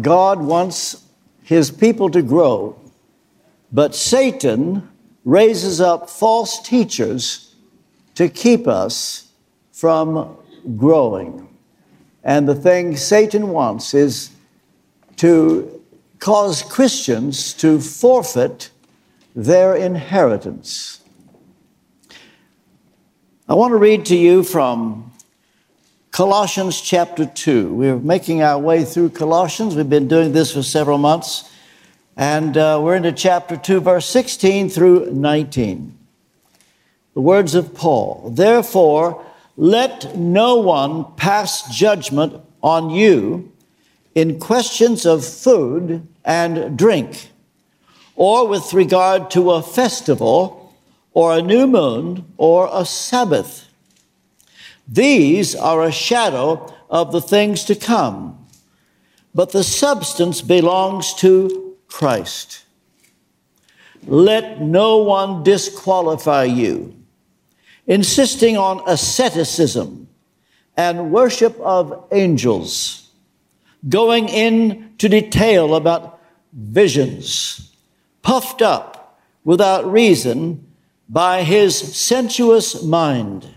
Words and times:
God 0.00 0.40
wants 0.40 1.04
his 1.42 1.70
people 1.70 2.10
to 2.10 2.22
grow, 2.22 2.78
but 3.72 3.94
Satan 3.94 4.88
raises 5.24 5.80
up 5.80 6.10
false 6.10 6.60
teachers 6.60 7.54
to 8.14 8.28
keep 8.28 8.66
us 8.66 9.32
from 9.72 10.36
growing. 10.76 11.48
And 12.24 12.48
the 12.48 12.54
thing 12.54 12.96
Satan 12.96 13.48
wants 13.48 13.94
is 13.94 14.30
to 15.16 15.82
cause 16.18 16.62
Christians 16.62 17.52
to 17.54 17.80
forfeit 17.80 18.70
their 19.34 19.76
inheritance. 19.76 21.00
I 23.48 23.54
want 23.54 23.72
to 23.72 23.76
read 23.76 24.06
to 24.06 24.16
you 24.16 24.42
from 24.42 25.12
Colossians 26.16 26.80
chapter 26.80 27.26
2. 27.26 27.74
We're 27.74 27.98
making 27.98 28.40
our 28.42 28.58
way 28.58 28.86
through 28.86 29.10
Colossians. 29.10 29.76
We've 29.76 29.86
been 29.86 30.08
doing 30.08 30.32
this 30.32 30.54
for 30.54 30.62
several 30.62 30.96
months. 30.96 31.52
And 32.16 32.56
uh, 32.56 32.80
we're 32.82 32.96
into 32.96 33.12
chapter 33.12 33.54
2, 33.54 33.80
verse 33.80 34.06
16 34.06 34.70
through 34.70 35.10
19. 35.12 35.94
The 37.12 37.20
words 37.20 37.54
of 37.54 37.74
Paul 37.74 38.32
Therefore, 38.34 39.26
let 39.58 40.16
no 40.16 40.56
one 40.56 41.04
pass 41.16 41.76
judgment 41.76 42.42
on 42.62 42.88
you 42.88 43.52
in 44.14 44.40
questions 44.40 45.04
of 45.04 45.22
food 45.22 46.08
and 46.24 46.78
drink, 46.78 47.28
or 48.14 48.48
with 48.48 48.72
regard 48.72 49.30
to 49.32 49.50
a 49.50 49.62
festival, 49.62 50.74
or 51.12 51.34
a 51.34 51.42
new 51.42 51.66
moon, 51.66 52.24
or 52.38 52.70
a 52.72 52.86
Sabbath. 52.86 53.65
These 54.88 55.54
are 55.54 55.84
a 55.84 55.92
shadow 55.92 56.72
of 56.88 57.12
the 57.12 57.20
things 57.20 57.64
to 57.64 57.74
come, 57.74 58.46
but 59.34 59.52
the 59.52 59.64
substance 59.64 60.40
belongs 60.42 61.14
to 61.14 61.76
Christ. 61.88 62.64
Let 64.06 64.60
no 64.60 64.98
one 64.98 65.42
disqualify 65.42 66.44
you, 66.44 66.94
insisting 67.86 68.56
on 68.56 68.82
asceticism 68.86 70.08
and 70.76 71.10
worship 71.10 71.58
of 71.60 72.04
angels. 72.12 73.10
Going 73.88 74.28
into 74.28 75.08
detail 75.08 75.74
about 75.74 76.20
visions, 76.52 77.72
puffed 78.22 78.62
up 78.62 79.20
without 79.44 79.90
reason 79.90 80.66
by 81.08 81.42
his 81.42 81.76
sensuous 81.96 82.82
mind, 82.82 83.55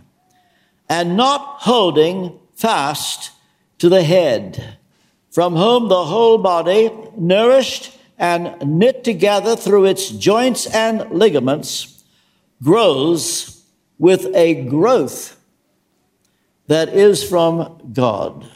and 0.90 1.16
not 1.16 1.58
holding 1.60 2.40
fast 2.56 3.32
to 3.78 3.88
the 3.88 4.04
head, 4.04 4.78
from 5.30 5.56
whom 5.56 5.88
the 5.88 6.06
whole 6.06 6.38
body, 6.38 6.92
nourished 7.16 7.98
and 8.18 8.56
knit 8.66 9.04
together 9.04 9.56
through 9.56 9.86
its 9.86 10.10
joints 10.10 10.66
and 10.74 11.10
ligaments, 11.12 12.04
grows 12.62 13.64
with 13.98 14.26
a 14.36 14.66
growth 14.66 15.40
that 16.68 16.90
is 16.90 17.24
from 17.24 17.92
God. 17.94 18.50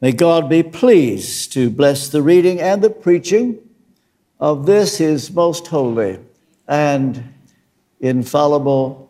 May 0.00 0.12
God 0.12 0.48
be 0.48 0.64
pleased 0.64 1.52
to 1.52 1.70
bless 1.70 2.08
the 2.08 2.22
reading 2.22 2.60
and 2.60 2.82
the 2.82 2.90
preaching 2.90 3.58
of 4.40 4.66
this, 4.66 4.98
his 4.98 5.30
most 5.30 5.68
holy 5.68 6.18
and 6.66 7.32
infallible 8.00 9.01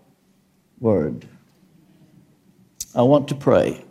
word. 0.83 1.25
I 2.93 3.03
want 3.03 3.29
to 3.29 3.37
pray. 3.37 3.85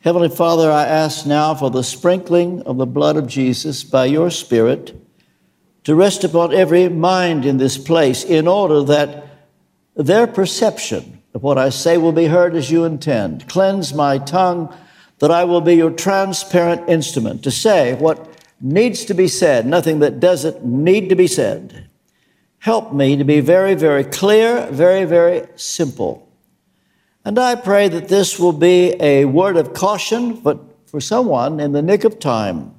Heavenly 0.00 0.30
Father, 0.30 0.70
I 0.70 0.86
ask 0.86 1.26
now 1.26 1.54
for 1.54 1.70
the 1.70 1.84
sprinkling 1.84 2.62
of 2.62 2.78
the 2.78 2.86
blood 2.86 3.16
of 3.16 3.26
Jesus 3.26 3.84
by 3.84 4.06
your 4.06 4.30
Spirit 4.30 4.96
to 5.84 5.94
rest 5.94 6.24
upon 6.24 6.54
every 6.54 6.88
mind 6.88 7.44
in 7.44 7.58
this 7.58 7.76
place 7.76 8.24
in 8.24 8.48
order 8.48 8.82
that 8.82 9.26
their 9.94 10.26
perception 10.26 11.22
of 11.34 11.42
what 11.42 11.58
I 11.58 11.68
say 11.68 11.98
will 11.98 12.12
be 12.12 12.26
heard 12.26 12.54
as 12.54 12.70
you 12.70 12.84
intend. 12.84 13.46
Cleanse 13.48 13.92
my 13.92 14.16
tongue 14.16 14.74
that 15.18 15.30
I 15.30 15.44
will 15.44 15.60
be 15.60 15.74
your 15.74 15.90
transparent 15.90 16.88
instrument 16.88 17.44
to 17.44 17.50
say 17.50 17.94
what 17.94 18.26
needs 18.60 19.04
to 19.04 19.14
be 19.14 19.28
said, 19.28 19.66
nothing 19.66 19.98
that 19.98 20.18
doesn't 20.18 20.64
need 20.64 21.10
to 21.10 21.14
be 21.14 21.26
said. 21.26 21.90
Help 22.64 22.94
me 22.94 23.14
to 23.14 23.24
be 23.24 23.40
very, 23.40 23.74
very 23.74 24.04
clear, 24.04 24.66
very, 24.70 25.04
very 25.04 25.46
simple. 25.54 26.26
And 27.22 27.38
I 27.38 27.56
pray 27.56 27.88
that 27.88 28.08
this 28.08 28.38
will 28.38 28.54
be 28.54 28.96
a 29.00 29.26
word 29.26 29.58
of 29.58 29.74
caution, 29.74 30.36
but 30.36 30.58
for 30.86 30.98
someone 30.98 31.60
in 31.60 31.72
the 31.72 31.82
nick 31.82 32.04
of 32.04 32.18
time, 32.18 32.74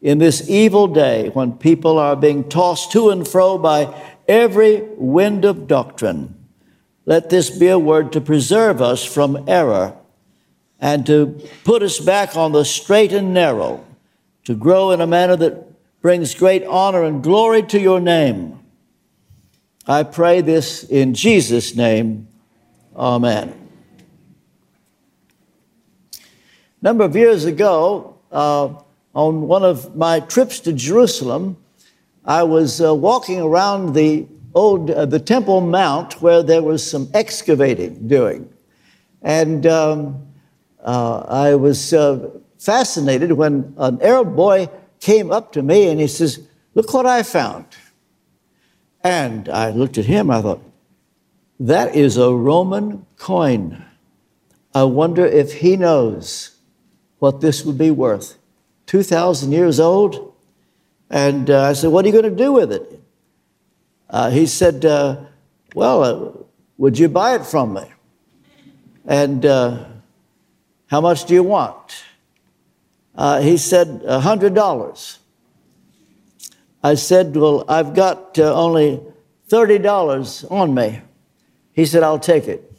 in 0.00 0.16
this 0.16 0.48
evil 0.48 0.86
day 0.86 1.28
when 1.28 1.52
people 1.58 1.98
are 1.98 2.16
being 2.16 2.48
tossed 2.48 2.90
to 2.92 3.10
and 3.10 3.28
fro 3.28 3.58
by 3.58 3.94
every 4.26 4.80
wind 4.96 5.44
of 5.44 5.66
doctrine. 5.66 6.34
Let 7.04 7.28
this 7.28 7.50
be 7.50 7.68
a 7.68 7.78
word 7.78 8.12
to 8.12 8.20
preserve 8.22 8.80
us 8.80 9.04
from 9.04 9.44
error 9.46 9.94
and 10.80 11.04
to 11.04 11.38
put 11.64 11.82
us 11.82 12.00
back 12.00 12.34
on 12.34 12.52
the 12.52 12.64
straight 12.64 13.12
and 13.12 13.34
narrow, 13.34 13.84
to 14.44 14.54
grow 14.54 14.90
in 14.90 15.02
a 15.02 15.06
manner 15.06 15.36
that 15.36 16.00
brings 16.00 16.34
great 16.34 16.64
honor 16.64 17.04
and 17.04 17.22
glory 17.22 17.62
to 17.64 17.78
your 17.78 18.00
name. 18.00 18.58
I 19.86 20.04
pray 20.04 20.40
this 20.42 20.84
in 20.84 21.14
Jesus' 21.14 21.74
name. 21.74 22.28
Amen. 22.94 23.58
A 26.14 26.84
number 26.84 27.04
of 27.04 27.16
years 27.16 27.44
ago, 27.44 28.16
uh, 28.30 28.74
on 29.14 29.48
one 29.48 29.64
of 29.64 29.96
my 29.96 30.20
trips 30.20 30.60
to 30.60 30.72
Jerusalem, 30.72 31.56
I 32.24 32.44
was 32.44 32.80
uh, 32.80 32.94
walking 32.94 33.40
around 33.40 33.94
the 33.94 34.26
old 34.54 34.90
uh, 34.90 35.06
the 35.06 35.18
Temple 35.18 35.60
Mount 35.60 36.22
where 36.22 36.42
there 36.42 36.62
was 36.62 36.88
some 36.88 37.10
excavating 37.14 38.06
doing, 38.06 38.48
and 39.22 39.66
um, 39.66 40.26
uh, 40.84 41.24
I 41.28 41.54
was 41.56 41.92
uh, 41.92 42.30
fascinated 42.58 43.32
when 43.32 43.74
an 43.78 44.00
Arab 44.00 44.36
boy 44.36 44.68
came 45.00 45.32
up 45.32 45.52
to 45.52 45.62
me 45.62 45.88
and 45.88 46.00
he 46.00 46.06
says, 46.06 46.46
Look 46.74 46.94
what 46.94 47.06
I 47.06 47.22
found. 47.22 47.66
And 49.04 49.48
I 49.48 49.70
looked 49.70 49.98
at 49.98 50.04
him, 50.04 50.30
I 50.30 50.42
thought, 50.42 50.62
that 51.58 51.94
is 51.94 52.16
a 52.16 52.32
Roman 52.32 53.06
coin. 53.16 53.84
I 54.74 54.84
wonder 54.84 55.26
if 55.26 55.54
he 55.54 55.76
knows 55.76 56.56
what 57.18 57.40
this 57.40 57.64
would 57.64 57.78
be 57.78 57.90
worth. 57.90 58.38
2,000 58.86 59.52
years 59.52 59.78
old? 59.78 60.34
And 61.10 61.50
uh, 61.50 61.64
I 61.64 61.72
said, 61.74 61.90
What 61.90 62.04
are 62.04 62.08
you 62.08 62.12
going 62.12 62.36
to 62.36 62.44
do 62.44 62.52
with 62.52 62.72
it? 62.72 63.00
Uh, 64.08 64.30
he 64.30 64.46
said, 64.46 64.84
uh, 64.84 65.20
Well, 65.74 66.02
uh, 66.02 66.32
would 66.78 66.98
you 66.98 67.08
buy 67.08 67.34
it 67.34 67.46
from 67.46 67.74
me? 67.74 67.84
And 69.06 69.44
uh, 69.44 69.84
how 70.86 71.00
much 71.00 71.26
do 71.26 71.34
you 71.34 71.42
want? 71.42 72.02
Uh, 73.14 73.40
he 73.40 73.56
said, 73.56 74.02
A 74.04 74.20
$100. 74.20 75.18
I 76.82 76.94
said, 76.94 77.36
Well, 77.36 77.64
I've 77.68 77.94
got 77.94 78.38
uh, 78.38 78.54
only 78.54 79.00
$30 79.48 80.50
on 80.50 80.74
me. 80.74 81.00
He 81.72 81.86
said, 81.86 82.02
I'll 82.02 82.18
take 82.18 82.48
it. 82.48 82.72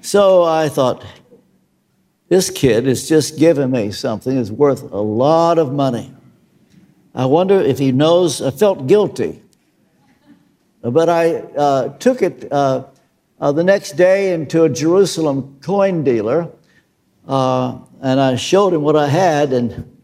so 0.00 0.44
I 0.44 0.68
thought, 0.68 1.04
this 2.28 2.48
kid 2.48 2.86
is 2.86 3.08
just 3.08 3.38
giving 3.38 3.72
me 3.72 3.90
something 3.90 4.36
that's 4.36 4.50
worth 4.50 4.82
a 4.82 5.00
lot 5.00 5.58
of 5.58 5.72
money. 5.72 6.14
I 7.12 7.26
wonder 7.26 7.60
if 7.60 7.78
he 7.78 7.90
knows, 7.90 8.40
I 8.40 8.52
felt 8.52 8.86
guilty. 8.86 9.42
But 10.80 11.08
I 11.08 11.34
uh, 11.34 11.88
took 11.98 12.22
it 12.22 12.50
uh, 12.52 12.84
uh, 13.40 13.52
the 13.52 13.64
next 13.64 13.96
day 13.96 14.32
into 14.32 14.62
a 14.62 14.68
Jerusalem 14.68 15.58
coin 15.60 16.04
dealer, 16.04 16.48
uh, 17.26 17.78
and 18.00 18.20
I 18.20 18.36
showed 18.36 18.72
him 18.72 18.82
what 18.82 18.96
I 18.96 19.08
had, 19.08 19.52
and 19.52 19.99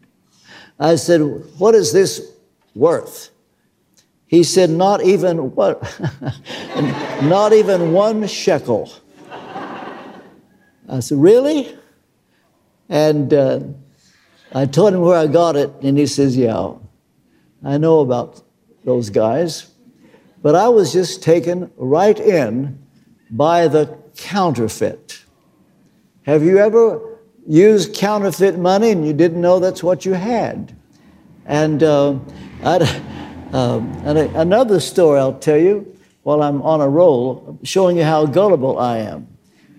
I 0.79 0.95
said, 0.95 1.21
"What 1.57 1.75
is 1.75 1.91
this 1.91 2.31
worth?" 2.75 3.31
He 4.27 4.43
said, 4.43 4.69
"Not 4.69 5.03
even 5.03 5.55
what, 5.55 5.81
not 7.23 7.53
even 7.53 7.93
one 7.93 8.27
shekel." 8.27 8.91
I 10.89 10.99
said, 10.99 11.17
"Really?" 11.17 11.75
And 12.89 13.33
uh, 13.33 13.59
I 14.53 14.65
told 14.65 14.93
him 14.93 15.01
where 15.01 15.17
I 15.17 15.27
got 15.27 15.55
it, 15.55 15.71
and 15.81 15.97
he 15.97 16.05
says, 16.05 16.37
"Yeah, 16.37 16.73
I 17.63 17.77
know 17.77 17.99
about 17.99 18.43
those 18.85 19.09
guys." 19.09 19.71
But 20.41 20.55
I 20.55 20.67
was 20.67 20.93
just 20.93 21.23
taken 21.23 21.71
right 21.77 22.17
in 22.19 22.79
by 23.31 23.67
the 23.67 23.97
counterfeit. 24.15 25.23
Have 26.23 26.43
you 26.43 26.57
ever 26.57 27.16
used 27.47 27.95
counterfeit 27.95 28.57
money 28.57 28.91
and 28.91 29.07
you 29.07 29.13
didn't 29.13 29.41
know 29.41 29.59
that's 29.59 29.81
what 29.81 30.05
you 30.05 30.13
had? 30.13 30.75
And, 31.45 31.81
uh, 31.81 32.19
uh, 32.61 32.85
and 33.53 34.17
another 34.17 34.79
story 34.79 35.19
I'll 35.19 35.39
tell 35.39 35.57
you 35.57 35.97
while 36.23 36.43
I'm 36.43 36.61
on 36.61 36.81
a 36.81 36.89
roll, 36.89 37.57
showing 37.63 37.97
you 37.97 38.03
how 38.03 38.25
gullible 38.25 38.77
I 38.77 38.97
am. 38.97 39.27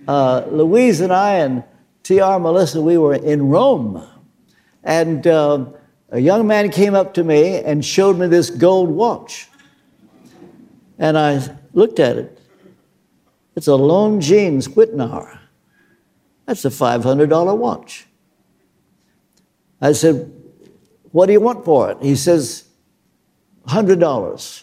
Uh, 0.09 0.47
Louise 0.51 1.03
and 1.03 1.13
I 1.13 1.35
and 1.35 1.63
T.R. 2.03 2.41
Melissa, 2.41 2.81
we 2.81 2.97
were 2.97 3.15
in 3.15 3.51
Rome. 3.51 4.03
And 4.83 5.27
uh, 5.27 5.67
a 6.09 6.19
young 6.19 6.47
man 6.47 6.71
came 6.71 6.95
up 6.95 7.13
to 7.15 7.25
me 7.25 7.59
and 7.59 7.85
showed 7.85 8.19
me 8.19 8.29
this 8.29 8.49
gold 8.49 8.89
watch. 8.89 9.49
And 10.99 11.19
I 11.19 11.55
looked 11.75 12.01
at 12.01 12.17
it. 12.17 12.41
It's 13.55 13.69
a 13.69 13.73
Longines 13.73 14.69
Wittnauer. 14.69 15.39
That's 16.49 16.65
a 16.65 16.71
$500 16.71 17.59
watch. 17.59 18.07
I 19.83 19.93
said, 19.93 20.33
What 21.13 21.27
do 21.27 21.33
you 21.33 21.41
want 21.41 21.63
for 21.63 21.91
it? 21.91 21.99
He 22.01 22.17
says, 22.17 22.65
$100. 23.67 24.63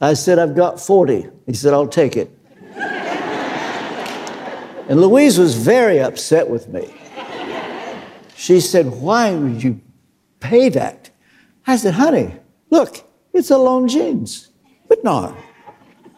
I 0.00 0.14
said, 0.14 0.38
I've 0.38 0.56
got 0.56 0.80
40. 0.80 1.26
He 1.44 1.52
said, 1.52 1.74
I'll 1.74 1.86
take 1.86 2.16
it. 2.16 2.30
and 4.88 5.02
Louise 5.02 5.38
was 5.38 5.54
very 5.54 6.00
upset 6.00 6.48
with 6.48 6.68
me. 6.68 6.88
She 8.36 8.58
said, 8.60 8.86
Why 8.86 9.32
would 9.34 9.62
you 9.62 9.82
pay 10.40 10.70
that? 10.70 11.10
I 11.66 11.76
said, 11.76 11.92
Honey, 11.92 12.36
look, 12.70 13.06
it's 13.34 13.50
a. 13.50 13.56
Wittnauer. 13.56 15.36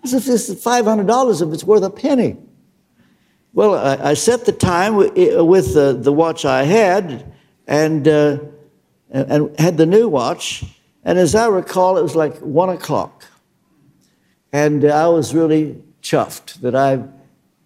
As 0.05 0.15
if 0.15 0.25
this 0.25 0.49
is 0.49 0.65
$500 0.65 1.43
if 1.49 1.53
it's 1.53 1.65
worth 1.65 1.83
a 1.83 1.91
penny. 1.91 2.37
Well, 3.55 3.75
I, 3.75 4.11
I 4.11 4.15
set 4.15 4.47
the 4.47 4.53
time 4.53 4.97
with, 4.97 5.15
the, 5.15 5.99
the 6.01 6.13
watch 6.13 6.45
I 6.45 6.65
had 6.65 7.33
and, 7.67 8.09
uh, 8.09 8.39
and 9.11 9.59
had 9.61 9.77
the 9.77 9.85
new 9.85 10.09
watch. 10.09 10.65
And 11.05 11.19
as 11.19 11.35
I 11.35 11.49
recall, 11.49 11.99
it 11.99 12.03
was 12.03 12.17
like 12.17 12.39
one 12.39 12.71
o'clock. 12.71 13.27
And 14.53 14.85
I 14.85 15.09
was 15.09 15.35
really 15.35 15.83
chuffed 16.03 16.61
that 16.61 16.75
I 16.75 17.05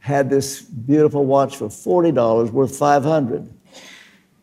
had 0.00 0.30
this 0.30 0.60
beautiful 0.60 1.24
watch 1.24 1.56
for 1.56 1.68
$40 1.68 2.50
worth 2.50 2.76
500 2.76 3.48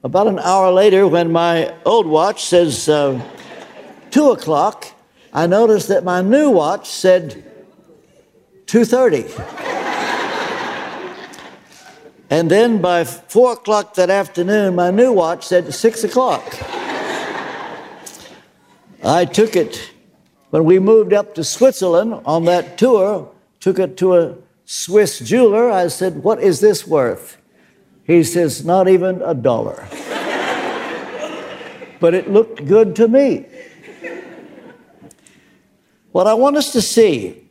About 0.04 0.28
an 0.28 0.40
hour 0.40 0.72
later, 0.72 1.08
when 1.08 1.32
my 1.32 1.74
old 1.86 2.06
watch 2.06 2.46
says 2.46 2.88
uh, 2.88 3.22
2 4.12 4.32
o'clock, 4.32 4.88
I 5.34 5.48
noticed 5.48 5.88
that 5.88 6.04
my 6.04 6.22
new 6.22 6.50
watch 6.50 6.90
said 6.90 7.44
2.30. 8.66 9.63
and 12.34 12.50
then 12.50 12.82
by 12.82 13.04
4 13.04 13.54
o'clock 13.54 13.94
that 13.94 14.10
afternoon, 14.10 14.74
my 14.74 14.90
new 14.90 15.14
watch 15.14 15.46
said 15.46 15.72
6 15.72 16.04
o'clock. 16.04 16.44
I 19.04 19.26
took 19.26 19.56
it 19.56 19.92
when 20.50 20.64
we 20.64 20.80
moved 20.80 21.14
up 21.14 21.36
to 21.36 21.44
Switzerland 21.44 22.20
on 22.26 22.46
that 22.46 22.76
tour, 22.76 23.32
took 23.60 23.78
it 23.78 23.98
to 23.98 24.16
a 24.16 24.36
Swiss 24.66 25.20
jeweler. 25.20 25.70
I 25.70 25.90
said, 25.90 26.24
What 26.24 26.42
is 26.42 26.60
this 26.60 26.88
worth? 26.88 27.38
He 28.04 28.24
says, 28.24 28.66
Not 28.66 28.88
even 28.88 29.22
a 29.22 29.36
dollar. 29.36 29.88
but 32.00 32.16
it 32.16 32.32
looked 32.32 32.66
good 32.66 32.96
to 32.96 33.08
me. 33.08 33.46
What 36.12 36.26
I 36.26 36.34
want 36.34 36.58
us 36.58 36.72
to 36.72 36.82
see 36.82 37.48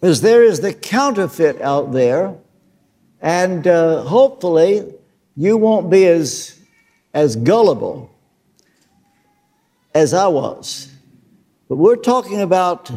is 0.00 0.20
there 0.20 0.44
is 0.44 0.60
the 0.60 0.74
counterfeit 0.74 1.60
out 1.60 1.90
there, 1.90 2.36
and 3.20 3.66
uh, 3.66 4.02
hopefully 4.02 4.94
you 5.36 5.56
won't 5.56 5.90
be 5.90 6.06
as, 6.06 6.58
as 7.12 7.36
gullible 7.36 8.10
as 9.94 10.14
I 10.14 10.26
was. 10.26 10.92
But 11.68 11.76
we're 11.76 11.96
talking 11.96 12.40
about 12.40 12.90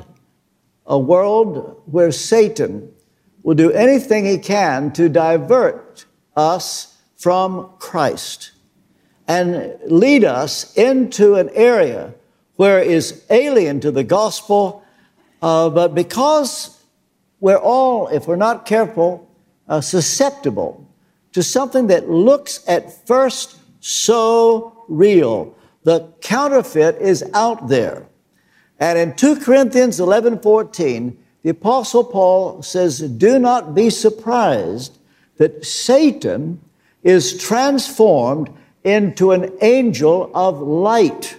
a 0.86 0.98
world 0.98 1.82
where 1.86 2.12
Satan 2.12 2.92
will 3.44 3.56
do 3.56 3.72
anything 3.72 4.26
he 4.26 4.38
can 4.38 4.92
to 4.94 5.10
divert 5.10 6.06
us 6.36 6.98
from 7.18 7.70
Christ 7.80 8.52
and 9.28 9.78
lead 9.86 10.24
us 10.24 10.76
into 10.76 11.36
an 11.36 11.50
area 11.54 12.14
where 12.56 12.80
it 12.80 12.88
is 12.88 13.24
alien 13.30 13.80
to 13.82 13.92
the 13.92 14.04
gospel. 14.04 14.84
Uh, 15.42 15.70
but 15.70 15.96
because 15.96 16.82
we're 17.40 17.58
all, 17.58 18.08
if 18.08 18.28
we're 18.28 18.36
not 18.36 18.66
careful, 18.66 19.30
uh, 19.68 19.82
susceptible 19.82 20.88
to 21.34 21.44
something 21.44 21.88
that 21.88 22.10
looks 22.10 22.64
at 22.68 23.06
first 23.08 23.58
so 23.80 24.86
real, 24.88 25.56
the 25.84 26.12
counterfeit 26.22 27.02
is 27.02 27.24
out 27.34 27.68
there. 27.68 28.06
And 28.80 28.98
in 28.98 29.16
2 29.16 29.40
Corinthians 29.40 30.00
11 30.00 30.40
14, 30.40 31.18
the 31.44 31.50
Apostle 31.50 32.04
Paul 32.04 32.62
says, 32.62 33.00
Do 33.00 33.40
not 33.40 33.76
be 33.76 33.90
surprised 33.90 34.98
that 35.38 35.66
Satan 35.66 36.62
is 37.04 37.38
transformed 37.38 38.50
into 38.84 39.32
an 39.32 39.52
angel 39.62 40.32
of 40.34 40.62
light. 40.62 41.38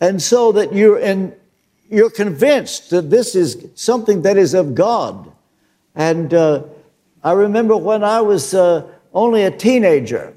And 0.00 0.20
so 0.20 0.52
that 0.52 0.74
you're, 0.74 0.98
in, 0.98 1.34
you're 1.88 2.10
convinced 2.10 2.90
that 2.90 3.10
this 3.10 3.34
is 3.34 3.68
something 3.74 4.22
that 4.22 4.36
is 4.36 4.54
of 4.54 4.74
God. 4.74 5.30
And 5.94 6.34
uh, 6.34 6.64
I 7.26 7.32
remember 7.32 7.76
when 7.76 8.04
I 8.04 8.20
was 8.20 8.54
uh, 8.54 8.88
only 9.12 9.42
a 9.42 9.50
teenager, 9.50 10.32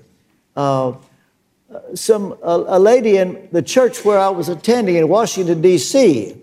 uh, 0.56 0.94
some 1.94 2.36
a, 2.41 2.80
lady 2.80 3.18
in 3.18 3.47
the 3.51 3.62
church 3.62 4.03
where 4.03 4.18
I 4.18 4.30
was 4.30 4.50
attending 4.50 4.95
in 4.95 5.07
Washington 5.07 5.62
D.C. 5.62 6.36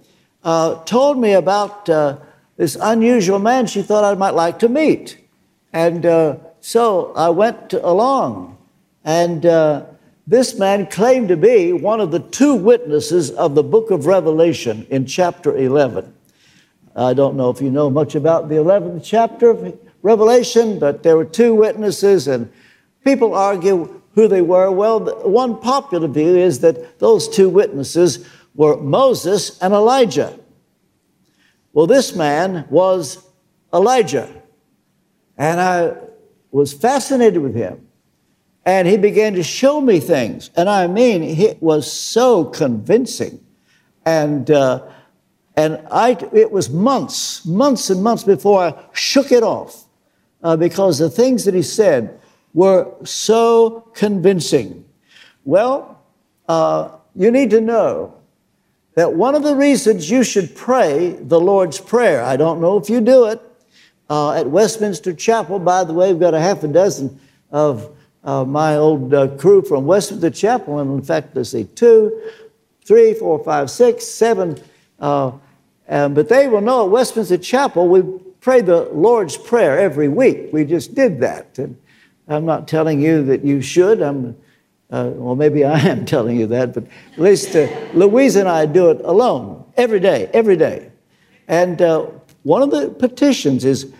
Uh, 0.44 0.84
told 0.84 1.19
me 1.19 1.32
about 1.32 1.88
uh, 1.88 2.19
this 2.56 2.76
unusual 2.81 3.40
man 3.40 3.66
she 3.66 3.82
thought 3.82 4.04
I 4.04 4.14
might 4.14 4.34
like 4.34 4.60
to 4.60 4.69
meet, 4.69 5.19
and 5.72 6.06
uh, 6.06 6.37
so 6.60 7.12
I 7.16 7.28
went 7.31 7.72
along, 7.72 8.56
and 9.04 9.42
this 10.28 10.60
man 10.60 10.87
claimed 10.87 11.26
to 11.26 11.37
be 11.37 11.72
one 11.72 11.99
of 11.99 12.12
the 12.12 12.20
two 12.20 12.54
witnesses 12.54 13.32
of 13.32 13.56
the 13.56 13.64
book 13.64 13.90
of 13.90 14.06
Revelation 14.06 14.87
in 14.90 15.06
chapter 15.06 15.56
11. 15.56 16.14
I 16.94 17.14
don't 17.14 17.37
know 17.37 17.50
if 17.50 17.60
you 17.60 17.70
know 17.72 17.90
much 17.90 18.14
about 18.14 18.49
the 18.49 18.54
11th 18.54 19.02
chapter 19.04 19.52
Revelation, 20.06 20.79
but 20.79 21.03
there 21.03 21.17
were 21.17 21.25
two 21.25 21.53
witnesses, 21.53 22.29
and 22.29 22.49
people 23.05 23.35
argue 23.35 24.00
who 24.14 24.29
they 24.29 24.41
were? 24.41 24.70
Well, 24.70 25.00
one 25.29 25.58
popular 25.58 26.06
view 26.06 26.37
is 26.37 26.61
that 26.61 27.00
those 27.00 27.29
two 27.29 27.49
witnesses 27.49 28.25
were 28.55 28.76
Moses 28.76 29.61
and 29.61 29.75
Elijah. 29.75 30.38
Well, 31.73 31.88
this 31.88 32.14
man 32.14 32.67
was 32.70 33.26
Elijah. 33.75 34.31
And 35.37 35.61
I 35.61 35.97
was 36.52 36.73
fascinated 36.73 37.43
with 37.43 37.56
him. 37.56 37.88
And 38.64 38.87
he 38.87 38.97
began 38.97 39.35
to 39.35 39.42
show 39.42 39.80
me 39.80 39.99
things. 39.99 40.50
And 40.57 40.69
I 40.69 40.87
mean, 40.87 41.25
it 41.25 41.61
was 41.61 41.92
so 41.92 42.45
convincing. 42.45 43.45
And, 44.04 44.49
uh, 44.52 44.85
and 45.57 45.85
I, 45.90 46.16
it 46.33 46.52
was 46.52 46.71
months, 46.71 47.45
months 47.45 47.90
and 47.90 48.04
months 48.04 48.23
before 48.23 48.61
I 48.62 48.85
shook 48.92 49.33
it 49.33 49.42
off 49.42 49.86
uh, 50.47 50.57
because 50.57 50.97
the 50.97 51.11
things 51.11 51.45
that 51.45 51.55
he 51.55 51.62
said 51.62 52.21
were 52.55 52.87
so 53.03 53.81
convincing. 53.95 54.85
Well, 55.45 56.00
uh, 56.49 56.91
you 57.17 57.33
need 57.33 57.50
to 57.50 57.61
know 57.61 58.15
that 58.95 59.12
one 59.12 59.35
of 59.35 59.43
the 59.43 59.57
reasons 59.57 60.09
you 60.09 60.23
should 60.23 60.55
pray 60.55 61.19
the 61.21 61.41
Lord's 61.41 61.81
Prayer, 61.81 62.23
I 62.23 62.37
don't 62.37 62.61
know 62.61 62.76
if 62.76 62.88
you 62.88 63.00
do 63.00 63.25
it, 63.26 63.43
uh, 64.09 64.35
at 64.35 64.47
Westminster 64.47 65.12
Chapel, 65.12 65.59
by 65.59 65.83
the 65.83 65.93
way, 65.93 66.12
we've 66.12 66.21
got 66.21 66.33
a 66.33 66.41
half 66.41 66.62
a 66.62 66.69
dozen 66.69 67.19
of 67.50 67.91
uh, 68.23 68.45
my 68.45 68.76
old 68.76 69.12
uh, 69.12 69.26
crew 69.38 69.62
from 69.62 69.85
Westminster 69.85 70.31
Chapel, 70.31 70.79
and 70.79 70.97
in 70.97 71.05
fact, 71.05 71.35
let's 71.35 71.50
see, 71.50 71.65
two, 71.65 72.23
three, 72.85 73.15
four, 73.15 73.43
five, 73.43 73.69
six, 73.69 74.07
seven. 74.07 74.57
Uh, 75.00 75.33
but 75.88 76.29
they 76.29 76.47
will 76.47 76.61
know 76.61 76.85
at 76.85 76.91
Westminster 76.93 77.37
Chapel, 77.37 77.88
we 77.88 78.03
pray 78.47 78.61
the 78.61 78.88
Lord's 78.93 79.37
Prayer 79.37 79.76
every 79.76 80.07
week. 80.07 80.53
We 80.53 80.65
just 80.65 80.95
did 80.95 81.19
that. 81.19 81.59
And 81.59 81.76
I'm 82.29 82.45
not 82.45 82.69
telling 82.69 83.03
you 83.03 83.25
that 83.25 83.45
you 83.45 83.61
should. 83.61 84.00
I'm, 84.00 84.37
uh, 84.88 85.11
well, 85.15 85.35
maybe 85.35 85.65
I 85.65 85.81
am 85.81 86.05
telling 86.15 86.38
you 86.38 86.47
that, 86.47 86.73
but 86.73 86.85
at 86.85 87.19
least 87.19 87.57
uh, 87.57 87.67
Louise 87.93 88.37
and 88.37 88.49
I 88.49 88.67
do 88.67 88.91
it 88.91 89.00
alone 89.00 89.65
every 89.76 89.99
day, 89.99 90.31
every 90.33 90.57
day. 90.57 90.93
And 91.49 91.83
uh, 91.83 92.07
one 92.45 92.62
of 92.62 92.71
the 92.71 92.91
petitions 92.91 93.65
is 93.65 93.93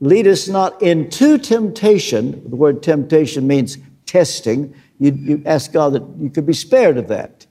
lead 0.00 0.26
us 0.26 0.48
not 0.48 0.82
into 0.82 1.38
temptation. 1.38 2.42
The 2.50 2.56
word 2.56 2.82
temptation 2.82 3.46
means 3.46 3.78
testing. 4.04 4.74
You, 4.98 5.12
you 5.12 5.42
ask 5.46 5.72
God 5.72 5.94
that 5.94 6.02
you 6.20 6.28
could 6.28 6.44
be 6.44 6.52
spared 6.52 6.98
of 6.98 7.08
that. 7.08 7.46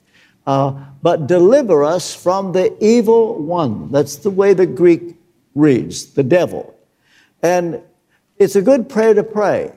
Uh, 0.45 0.85
but 1.01 1.25
deliver 1.25 1.83
us 1.83 2.13
from 2.13 2.51
the 2.51 2.77
evil 2.79 3.39
one. 3.39 3.91
That's 3.91 4.17
the 4.17 4.29
way 4.29 4.53
the 4.53 4.67
Greek 4.67 5.15
reads, 5.55 6.13
the 6.13 6.23
devil. 6.23 6.75
And 7.41 7.81
it's 8.37 8.55
a 8.55 8.61
good 8.61 8.89
prayer 8.89 9.13
to 9.13 9.23
pray. 9.23 9.71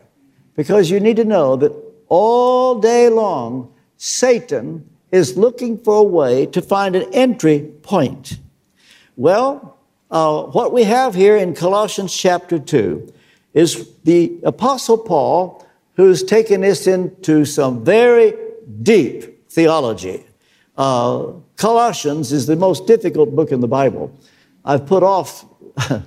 Because 0.55 0.91
you 0.91 1.01
need 1.01 1.17
to 1.17 1.25
know 1.25 1.57
that 1.57 1.73
all 2.09 2.79
day 2.79 3.09
long, 3.09 3.73
Satan 3.97 4.89
is 5.13 5.37
looking 5.37 5.79
for 5.79 5.97
a 5.97 6.03
way 6.03 6.47
to 6.47 6.63
find 6.63 6.97
an 6.97 7.13
entry 7.13 7.61
point. 7.83 8.39
Well, 9.17 9.79
uh, 10.11 10.43
what 10.45 10.73
we 10.73 10.85
have 10.85 11.15
here 11.15 11.37
in 11.37 11.55
Colossians 11.55 12.15
chapter 12.15 12.59
2 12.59 13.13
is 13.55 13.89
the 14.05 14.39
Apostle 14.45 14.99
Paul, 14.99 15.67
who's 15.95 16.23
taken 16.23 16.63
us 16.63 16.87
into 16.87 17.45
some 17.45 17.85
very 17.85 18.35
deep 18.83 19.51
theology. 19.51 20.25
Uh, 20.77 21.33
Colossians 21.57 22.33
is 22.33 22.47
the 22.47 22.57
most 22.57 22.87
difficult 22.87 23.35
book 23.35 23.51
in 23.51 23.61
the 23.61 23.69
Bible. 23.69 24.15
I've 24.65 24.87
put 24.87 25.03
off 25.03 25.45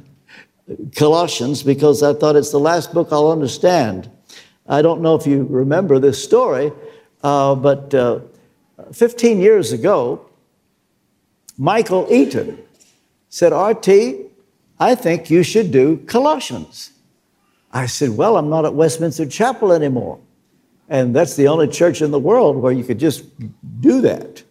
Colossians 0.95 1.63
because 1.63 2.03
I 2.03 2.13
thought 2.13 2.35
it's 2.35 2.51
the 2.51 2.59
last 2.59 2.93
book 2.93 3.09
I'll 3.11 3.31
understand. 3.31 4.09
I 4.67 4.81
don't 4.81 5.01
know 5.01 5.15
if 5.15 5.25
you 5.25 5.47
remember 5.49 5.99
this 5.99 6.23
story, 6.23 6.71
uh, 7.23 7.55
but 7.55 7.93
uh, 7.93 8.19
15 8.93 9.39
years 9.39 9.71
ago, 9.71 10.25
Michael 11.57 12.07
Eaton 12.09 12.57
said, 13.29 13.51
RT, 13.51 14.29
I 14.79 14.95
think 14.95 15.29
you 15.29 15.43
should 15.43 15.71
do 15.71 15.97
Colossians. 16.07 16.91
I 17.71 17.85
said, 17.85 18.11
Well, 18.11 18.37
I'm 18.37 18.49
not 18.49 18.65
at 18.65 18.73
Westminster 18.73 19.25
Chapel 19.25 19.71
anymore. 19.71 20.19
And 20.87 21.15
that's 21.15 21.35
the 21.35 21.47
only 21.47 21.67
church 21.67 22.01
in 22.01 22.11
the 22.11 22.19
world 22.19 22.57
where 22.57 22.71
you 22.71 22.83
could 22.83 22.99
just 22.99 23.23
do 23.81 24.01
that. 24.01 24.41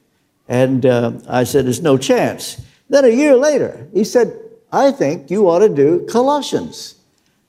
And 0.48 0.86
uh, 0.86 1.12
I 1.28 1.44
said, 1.44 1.64
There's 1.64 1.82
no 1.82 1.96
chance. 1.96 2.60
Then 2.88 3.04
a 3.04 3.08
year 3.08 3.36
later, 3.36 3.86
he 3.92 4.04
said, 4.04 4.38
I 4.72 4.90
think 4.90 5.30
you 5.30 5.48
ought 5.48 5.60
to 5.60 5.68
do 5.68 6.06
Colossians. 6.06 6.96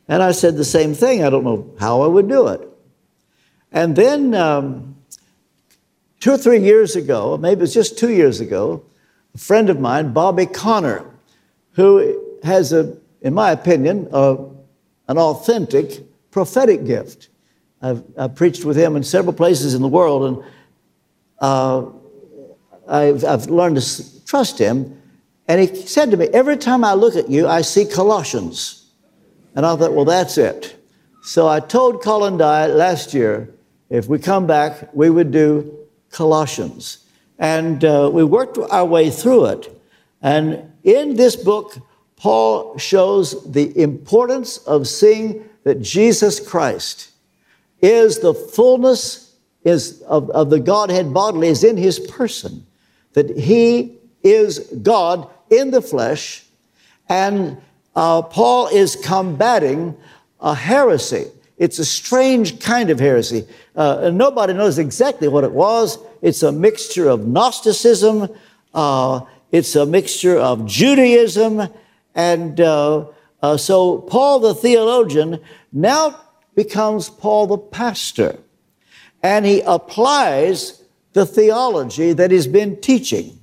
And 0.07 0.23
I 0.23 0.31
said 0.31 0.55
the 0.57 0.65
same 0.65 0.93
thing. 0.93 1.23
I 1.23 1.29
don't 1.29 1.43
know 1.43 1.71
how 1.79 2.01
I 2.01 2.07
would 2.07 2.27
do 2.27 2.47
it. 2.47 2.67
And 3.71 3.95
then 3.95 4.33
um, 4.33 4.95
two 6.19 6.31
or 6.31 6.37
three 6.37 6.59
years 6.59 6.95
ago, 6.95 7.37
maybe 7.37 7.59
it 7.59 7.61
was 7.61 7.73
just 7.73 7.97
two 7.97 8.11
years 8.11 8.39
ago, 8.39 8.83
a 9.35 9.37
friend 9.37 9.69
of 9.69 9.79
mine, 9.79 10.11
Bobby 10.11 10.47
Conner, 10.47 11.05
who 11.73 12.37
has 12.43 12.73
a, 12.73 12.97
in 13.21 13.33
my 13.33 13.51
opinion, 13.51 14.07
a, 14.11 14.37
an 15.07 15.17
authentic 15.17 16.03
prophetic 16.31 16.85
gift. 16.85 17.29
I've, 17.81 18.03
I've, 18.17 18.35
preached 18.35 18.65
with 18.65 18.75
him 18.75 18.95
in 18.95 19.03
several 19.03 19.33
places 19.33 19.73
in 19.73 19.81
the 19.81 19.87
world, 19.87 20.23
and 20.25 20.43
uh, 21.39 21.85
I've, 22.87 23.23
I've 23.23 23.45
learned 23.47 23.79
to 23.79 24.25
trust 24.25 24.59
him. 24.59 24.98
And 25.49 25.59
he 25.59 25.75
said 25.87 26.11
to 26.11 26.17
me, 26.17 26.27
Every 26.27 26.55
time 26.55 26.85
I 26.85 26.93
look 26.93 27.15
at 27.15 27.27
you, 27.29 27.47
I 27.47 27.61
see 27.61 27.83
Colossians. 27.83 28.85
And 29.55 29.65
I 29.65 29.75
thought, 29.75 29.93
Well, 29.93 30.05
that's 30.05 30.37
it. 30.37 30.77
So 31.23 31.47
I 31.47 31.59
told 31.59 32.03
Colin 32.03 32.37
Dye 32.37 32.67
last 32.67 33.13
year, 33.15 33.53
if 33.89 34.07
we 34.07 34.19
come 34.19 34.45
back, 34.45 34.93
we 34.93 35.09
would 35.09 35.31
do 35.31 35.75
Colossians. 36.11 37.03
And 37.39 37.83
uh, 37.83 38.11
we 38.13 38.23
worked 38.23 38.59
our 38.59 38.85
way 38.85 39.09
through 39.09 39.45
it. 39.45 39.81
And 40.21 40.71
in 40.83 41.15
this 41.15 41.35
book, 41.35 41.75
Paul 42.15 42.77
shows 42.77 43.51
the 43.51 43.75
importance 43.81 44.59
of 44.59 44.87
seeing 44.87 45.49
that 45.63 45.81
Jesus 45.81 46.39
Christ 46.39 47.11
is 47.81 48.19
the 48.19 48.33
fullness 48.33 49.35
is 49.63 50.01
of, 50.03 50.29
of 50.29 50.49
the 50.51 50.59
Godhead 50.59 51.13
bodily, 51.13 51.47
is 51.47 51.63
in 51.63 51.75
his 51.75 51.99
person, 51.99 52.65
that 53.13 53.35
he 53.35 53.97
is 54.21 54.59
God 54.83 55.29
in 55.49 55.71
the 55.71 55.81
flesh, 55.81 56.43
and 57.07 57.57
uh, 57.95 58.21
Paul 58.21 58.67
is 58.67 58.95
combating 58.95 59.97
a 60.39 60.55
heresy. 60.55 61.25
It's 61.57 61.79
a 61.79 61.85
strange 61.85 62.59
kind 62.59 62.89
of 62.89 62.99
heresy. 62.99 63.45
Uh, 63.75 64.11
nobody 64.13 64.53
knows 64.53 64.77
exactly 64.77 65.27
what 65.27 65.43
it 65.43 65.51
was. 65.51 65.97
It's 66.21 66.43
a 66.43 66.51
mixture 66.51 67.09
of 67.09 67.27
Gnosticism, 67.27 68.29
uh, 68.73 69.21
it's 69.51 69.75
a 69.75 69.85
mixture 69.85 70.37
of 70.37 70.65
Judaism, 70.65 71.69
and 72.13 72.61
uh, 72.61 73.05
uh 73.41 73.57
so 73.57 73.99
Paul 73.99 74.39
the 74.39 74.53
theologian 74.53 75.39
now 75.71 76.21
becomes 76.55 77.09
Paul 77.09 77.47
the 77.47 77.57
pastor, 77.57 78.37
and 79.23 79.45
he 79.45 79.61
applies 79.61 80.83
the 81.13 81.25
theology 81.25 82.13
that 82.13 82.31
he's 82.31 82.47
been 82.47 82.79
teaching 82.79 83.38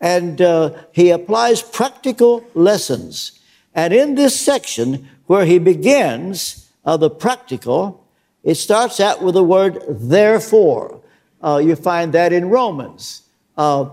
and 0.00 0.40
uh, 0.40 0.72
he 0.92 1.10
applies 1.10 1.62
practical 1.62 2.44
lessons. 2.54 3.40
And 3.74 3.92
in 3.92 4.14
this 4.14 4.38
section, 4.38 5.08
where 5.26 5.44
he 5.44 5.58
begins 5.58 6.70
uh, 6.84 6.96
the 6.96 7.10
practical, 7.10 8.06
it 8.42 8.54
starts 8.54 9.00
out 9.00 9.22
with 9.22 9.34
the 9.34 9.42
word 9.42 9.82
therefore. 9.88 11.00
Uh, 11.42 11.60
you 11.62 11.76
find 11.76 12.12
that 12.12 12.32
in 12.32 12.48
Romans, 12.48 13.22
uh, 13.56 13.90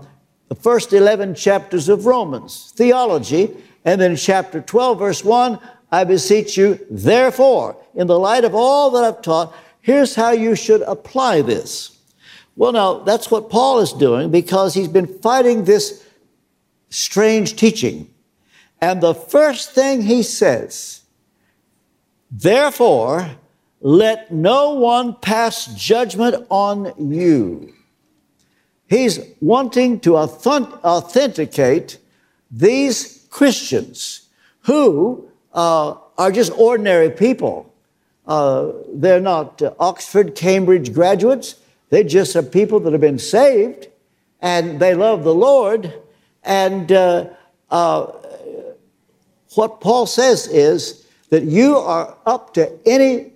the 0.48 0.54
first 0.54 0.92
11 0.92 1.34
chapters 1.34 1.88
of 1.88 2.06
Romans, 2.06 2.72
theology, 2.76 3.50
and 3.84 4.00
then 4.00 4.16
chapter 4.16 4.60
12, 4.60 4.98
verse 4.98 5.24
1, 5.24 5.58
I 5.90 6.04
beseech 6.04 6.56
you, 6.56 6.78
therefore, 6.90 7.76
in 7.94 8.06
the 8.06 8.18
light 8.18 8.44
of 8.44 8.54
all 8.54 8.90
that 8.92 9.04
I've 9.04 9.22
taught, 9.22 9.54
here's 9.80 10.14
how 10.14 10.30
you 10.30 10.54
should 10.54 10.82
apply 10.82 11.42
this. 11.42 11.93
Well, 12.56 12.72
now, 12.72 12.98
that's 13.00 13.30
what 13.30 13.50
Paul 13.50 13.80
is 13.80 13.92
doing 13.92 14.30
because 14.30 14.74
he's 14.74 14.88
been 14.88 15.06
fighting 15.06 15.64
this 15.64 16.04
strange 16.88 17.56
teaching. 17.56 18.08
And 18.80 19.00
the 19.00 19.14
first 19.14 19.72
thing 19.72 20.02
he 20.02 20.22
says, 20.22 21.02
therefore, 22.30 23.30
let 23.80 24.32
no 24.32 24.74
one 24.74 25.14
pass 25.16 25.66
judgment 25.74 26.46
on 26.48 26.92
you. 26.98 27.72
He's 28.88 29.18
wanting 29.40 30.00
to 30.00 30.16
authenticate 30.16 31.98
these 32.50 33.26
Christians 33.30 34.28
who 34.60 35.28
uh, 35.52 35.96
are 36.16 36.30
just 36.30 36.52
ordinary 36.56 37.10
people. 37.10 37.74
Uh, 38.26 38.72
they're 38.92 39.20
not 39.20 39.60
uh, 39.60 39.74
Oxford, 39.80 40.34
Cambridge 40.34 40.92
graduates. 40.92 41.56
They 41.94 42.02
just 42.02 42.34
are 42.34 42.42
people 42.42 42.80
that 42.80 42.90
have 42.90 43.00
been 43.00 43.20
saved 43.20 43.86
and 44.40 44.80
they 44.80 44.96
love 44.96 45.22
the 45.22 45.32
Lord. 45.32 45.94
And 46.42 46.90
uh, 46.90 47.28
uh, 47.70 48.06
what 49.54 49.80
Paul 49.80 50.06
says 50.06 50.48
is 50.48 51.06
that 51.30 51.44
you 51.44 51.76
are 51.76 52.18
up 52.26 52.52
to 52.54 52.76
any 52.84 53.34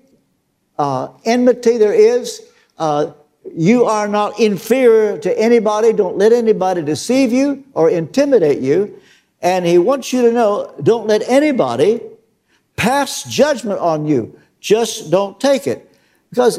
uh, 0.77 1.11
enmity 1.25 1.79
there 1.79 1.93
is. 1.93 2.51
Uh, 2.79 3.13
you 3.55 3.85
are 3.85 4.09
not 4.09 4.41
inferior 4.41 5.19
to 5.19 5.39
anybody. 5.39 5.93
Don't 5.93 6.19
let 6.19 6.33
anybody 6.33 6.83
deceive 6.83 7.33
you 7.33 7.63
or 7.75 7.89
intimidate 7.89 8.59
you. 8.59 9.01
And 9.41 9.67
he 9.67 9.79
wants 9.79 10.13
you 10.13 10.23
to 10.23 10.33
know 10.33 10.75
don't 10.83 11.07
let 11.07 11.23
anybody 11.29 12.01
pass 12.75 13.23
judgment 13.23 13.79
on 13.79 14.09
you. 14.09 14.37
Just 14.59 15.13
don't 15.13 15.39
take 15.39 15.69
it. 15.69 15.95
Because 16.31 16.59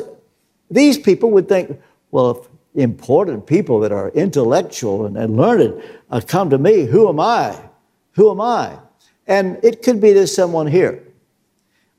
these 0.71 0.97
people 0.97 1.31
would 1.31 1.49
think, 1.49 1.77
well, 2.11 2.31
if 2.31 2.47
important 2.75 3.45
people 3.45 3.79
that 3.81 3.91
are 3.91 4.09
intellectual 4.09 5.05
and, 5.05 5.17
and 5.17 5.35
learned 5.37 5.83
uh, 6.09 6.21
come 6.25 6.49
to 6.49 6.57
me, 6.57 6.85
who 6.85 7.09
am 7.09 7.19
I? 7.19 7.59
Who 8.13 8.31
am 8.31 8.41
I? 8.41 8.77
And 9.27 9.59
it 9.63 9.83
could 9.83 10.01
be 10.01 10.13
there's 10.13 10.33
someone 10.33 10.67
here. 10.67 11.03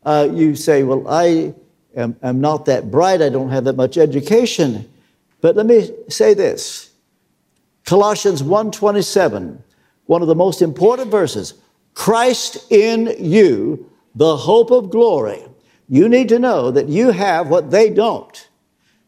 Uh, 0.05 0.29
you 0.33 0.55
say, 0.55 0.83
well, 0.83 1.07
I 1.07 1.55
am, 1.95 2.17
am 2.23 2.41
not 2.41 2.65
that 2.67 2.91
bright. 2.91 3.23
I 3.23 3.29
don't 3.29 3.51
have 3.51 3.65
that 3.65 3.77
much 3.77 3.99
education. 3.99 4.91
But 5.41 5.57
let 5.57 5.67
me 5.67 5.91
say 6.09 6.35
this. 6.35 6.91
Colossians 7.85 8.43
1.27, 8.43 9.59
one 10.07 10.23
of 10.23 10.29
the 10.29 10.35
most 10.35 10.63
important 10.63 11.11
verses. 11.11 11.55
Christ 11.95 12.71
in 12.71 13.15
you, 13.19 13.91
the 14.15 14.37
hope 14.37 14.71
of 14.71 14.91
glory. 14.91 15.43
You 15.89 16.09
need 16.09 16.29
to 16.29 16.39
know 16.39 16.71
that 16.71 16.89
you 16.89 17.11
have 17.11 17.49
what 17.49 17.71
they 17.71 17.91
don't. 17.91 18.49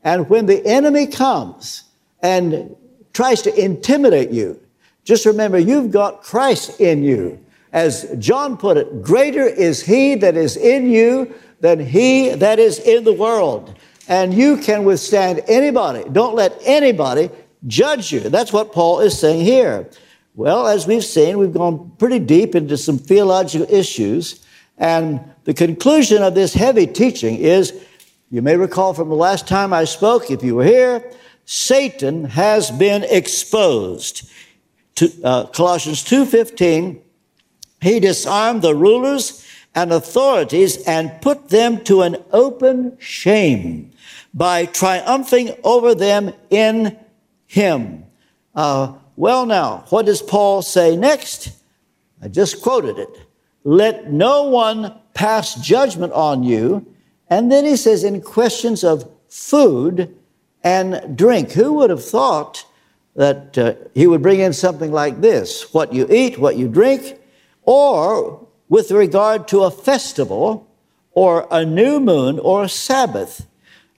And 0.02 0.28
when 0.28 0.46
the 0.46 0.64
enemy 0.66 1.06
comes 1.06 1.84
and 2.22 2.74
tries 3.12 3.42
to 3.42 3.54
intimidate 3.54 4.30
you, 4.30 4.60
just 5.04 5.26
remember 5.26 5.58
you've 5.58 5.90
got 5.90 6.22
Christ 6.22 6.80
in 6.80 7.02
you. 7.02 7.44
As 7.72 8.14
John 8.18 8.56
put 8.56 8.76
it, 8.76 9.02
greater 9.02 9.46
is 9.46 9.82
he 9.82 10.14
that 10.16 10.36
is 10.36 10.56
in 10.56 10.90
you 10.90 11.34
than 11.60 11.80
he 11.80 12.30
that 12.30 12.58
is 12.58 12.78
in 12.78 13.04
the 13.04 13.12
world. 13.12 13.74
And 14.08 14.34
you 14.34 14.58
can 14.58 14.84
withstand 14.84 15.42
anybody. 15.48 16.04
Don't 16.10 16.34
let 16.34 16.58
anybody 16.64 17.30
judge 17.66 18.12
you. 18.12 18.20
That's 18.20 18.52
what 18.52 18.72
Paul 18.72 19.00
is 19.00 19.18
saying 19.18 19.44
here. 19.44 19.88
Well, 20.34 20.66
as 20.66 20.86
we've 20.86 21.04
seen, 21.04 21.38
we've 21.38 21.52
gone 21.52 21.92
pretty 21.98 22.18
deep 22.18 22.54
into 22.54 22.76
some 22.76 22.98
theological 22.98 23.66
issues. 23.72 24.44
And 24.78 25.20
the 25.44 25.54
conclusion 25.54 26.22
of 26.22 26.34
this 26.34 26.54
heavy 26.54 26.86
teaching 26.86 27.36
is 27.36 27.72
you 28.32 28.40
may 28.40 28.56
recall 28.56 28.94
from 28.94 29.10
the 29.10 29.14
last 29.14 29.46
time 29.46 29.74
I 29.74 29.84
spoke, 29.84 30.30
if 30.30 30.42
you 30.42 30.54
were 30.56 30.64
here, 30.64 31.04
Satan 31.44 32.24
has 32.24 32.70
been 32.70 33.04
exposed. 33.04 34.26
To, 34.94 35.12
uh, 35.22 35.46
Colossians 35.48 36.02
2.15, 36.02 36.98
he 37.82 38.00
disarmed 38.00 38.62
the 38.62 38.74
rulers 38.74 39.46
and 39.74 39.92
authorities 39.92 40.82
and 40.86 41.12
put 41.20 41.50
them 41.50 41.84
to 41.84 42.00
an 42.00 42.16
open 42.32 42.96
shame 42.98 43.90
by 44.32 44.64
triumphing 44.64 45.54
over 45.62 45.94
them 45.94 46.32
in 46.48 46.96
him. 47.46 48.04
Uh, 48.54 48.94
well, 49.14 49.44
now, 49.44 49.84
what 49.90 50.06
does 50.06 50.22
Paul 50.22 50.62
say 50.62 50.96
next? 50.96 51.52
I 52.22 52.28
just 52.28 52.62
quoted 52.62 52.98
it. 52.98 53.26
Let 53.62 54.10
no 54.10 54.44
one 54.44 54.98
pass 55.12 55.54
judgment 55.56 56.14
on 56.14 56.42
you. 56.44 56.91
And 57.32 57.50
then 57.50 57.64
he 57.64 57.76
says, 57.76 58.04
in 58.04 58.20
questions 58.20 58.84
of 58.84 59.10
food 59.30 60.14
and 60.62 61.16
drink. 61.16 61.52
Who 61.52 61.72
would 61.72 61.88
have 61.88 62.04
thought 62.04 62.66
that 63.16 63.56
uh, 63.56 63.74
he 63.94 64.06
would 64.06 64.20
bring 64.20 64.40
in 64.40 64.52
something 64.52 64.92
like 64.92 65.22
this 65.22 65.72
what 65.72 65.94
you 65.94 66.06
eat, 66.10 66.38
what 66.38 66.58
you 66.58 66.68
drink, 66.68 67.18
or 67.62 68.46
with 68.68 68.90
regard 68.90 69.48
to 69.48 69.62
a 69.62 69.70
festival, 69.70 70.68
or 71.12 71.48
a 71.50 71.64
new 71.64 72.00
moon, 72.00 72.38
or 72.38 72.64
a 72.64 72.68
Sabbath. 72.68 73.46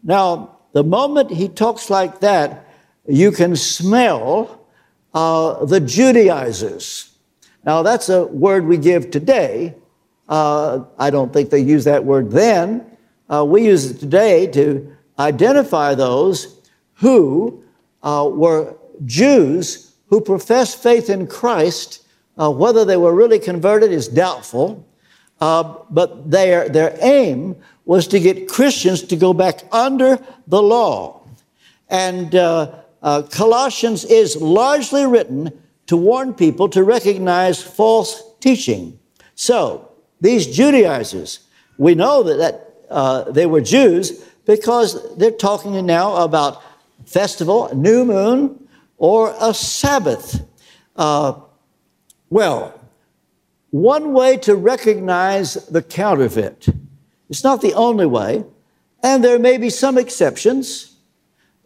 Now, 0.05 0.59
the 0.73 0.85
moment 0.85 1.33
he 1.33 1.49
talks 1.49 1.91
like 1.91 2.21
that, 2.21 2.69
you 3.09 3.33
can 3.33 3.57
smell 3.57 4.65
uh, 5.13 5.65
the 5.65 5.81
Judaizers. 5.81 7.11
Now, 7.65 7.83
that's 7.83 8.09
a 8.09 8.27
word 8.27 8.65
we 8.67 8.77
give 8.77 9.11
today. 9.11 9.75
Uh, 10.29 10.85
I 10.99 11.11
don't 11.11 11.33
think 11.33 11.51
they 11.51 11.61
used 11.61 11.87
that 11.89 12.05
word 12.05 12.31
then. 12.31 12.94
Uh, 13.29 13.45
we 13.45 13.65
use 13.65 13.91
it 13.91 13.99
today 13.99 14.47
to 14.47 14.95
identify 15.19 15.95
those 15.95 16.61
who 16.95 17.63
uh, 18.03 18.29
were 18.31 18.77
Jews 19.05 19.95
who 20.07 20.21
professed 20.21 20.83
faith 20.83 21.11
in 21.11 21.27
Christ. 21.27 22.07
Uh, 22.37 22.51
whether 22.51 22.85
they 22.85 22.97
were 22.97 23.15
really 23.15 23.39
converted 23.39 23.93
is 23.93 24.09
doubtful, 24.09 24.87
uh, 25.41 25.75
but 25.91 26.31
their, 26.31 26.69
their 26.69 26.97
aim 27.01 27.57
was 27.85 28.09
to 28.09 28.19
get 28.19 28.49
Christians 28.49 29.03
to 29.03 29.17
go 29.17 29.33
back 29.33 29.63
under 29.73 30.19
the 30.47 30.61
law. 30.61 31.23
And 31.89 32.35
uh, 32.35 32.81
uh, 33.03 33.23
Colossians 33.23 34.05
is 34.05 34.37
largely 34.37 35.07
written 35.07 35.53
to 35.87 35.97
warn 35.97 36.33
people 36.35 36.69
to 36.71 36.83
recognize 36.83 37.63
false 37.63 38.23
teaching. 38.41 38.99
So, 39.35 39.91
these 40.21 40.47
Judaizers, 40.47 41.41
we 41.77 41.95
know 41.95 42.23
that, 42.23 42.39
that 42.39 42.74
uh, 42.95 43.31
they 43.33 43.45
were 43.45 43.61
Jews 43.61 44.25
because 44.47 45.17
they're 45.17 45.33
talking 45.33 45.85
now 45.85 46.17
about 46.23 46.63
festival, 47.05 47.69
new 47.75 48.05
moon, 48.05 48.69
or 48.99 49.35
a 49.41 49.53
Sabbath. 49.53 50.41
Uh, 50.95 51.35
well, 52.31 52.81
one 53.71 54.13
way 54.13 54.37
to 54.39 54.55
recognize 54.55 55.55
the 55.67 55.83
counterfeit, 55.83 56.69
it's 57.29 57.43
not 57.43 57.61
the 57.61 57.75
only 57.75 58.07
way, 58.07 58.45
and 59.03 59.25
there 59.25 59.41
may 59.41 59.59
be 59.59 59.71
some 59.71 59.99
exceptions. 59.99 60.97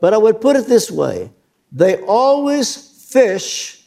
But 0.01 0.15
I 0.15 0.17
would 0.17 0.41
put 0.41 0.57
it 0.57 0.67
this 0.67 0.91
way 0.91 1.31
they 1.71 1.97
always 1.97 2.75
fish 2.75 3.85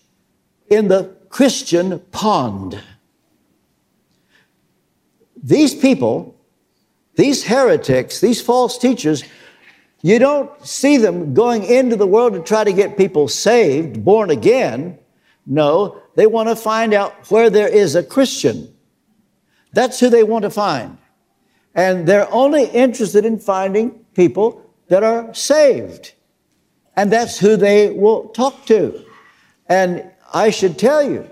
in 0.70 0.88
the 0.88 1.16
Christian 1.30 2.00
pond. 2.12 2.80
These 5.42 5.74
people, 5.74 6.36
these 7.22 7.44
heretics, 7.44 8.20
these 8.20 8.42
false 8.42 8.80
teachers, 8.80 9.24
you 10.02 10.18
don't 10.18 10.50
see 10.66 10.98
them 10.98 11.36
going 11.36 11.64
into 11.64 11.96
the 11.96 12.08
world 12.08 12.34
to 12.34 12.42
try 12.42 12.64
to 12.64 12.74
get 12.74 12.98
people 12.98 13.28
saved, 13.28 14.04
born 14.04 14.32
again. 14.32 14.98
No, 15.46 16.02
they 16.16 16.26
want 16.26 16.50
to 16.50 16.56
find 16.56 16.96
out 16.96 17.30
where 17.30 17.52
there 17.52 17.68
is 17.68 17.94
a 17.94 18.02
Christian. 18.02 18.74
That's 19.72 20.00
who 20.00 20.10
they 20.10 20.24
want 20.24 20.46
to 20.46 20.50
find. 20.50 20.98
And 21.76 22.08
they're 22.08 22.28
only 22.34 22.64
interested 22.64 23.24
in 23.24 23.38
finding 23.38 23.92
people 24.16 24.68
that 24.88 25.04
are 25.04 25.32
saved. 25.32 26.14
And 26.96 27.12
that's 27.12 27.38
who 27.38 27.56
they 27.56 27.92
will 27.92 28.30
talk 28.30 28.66
to. 28.66 29.06
And 29.68 30.10
I 30.34 30.50
should 30.50 30.80
tell 30.80 31.04
you 31.04 31.30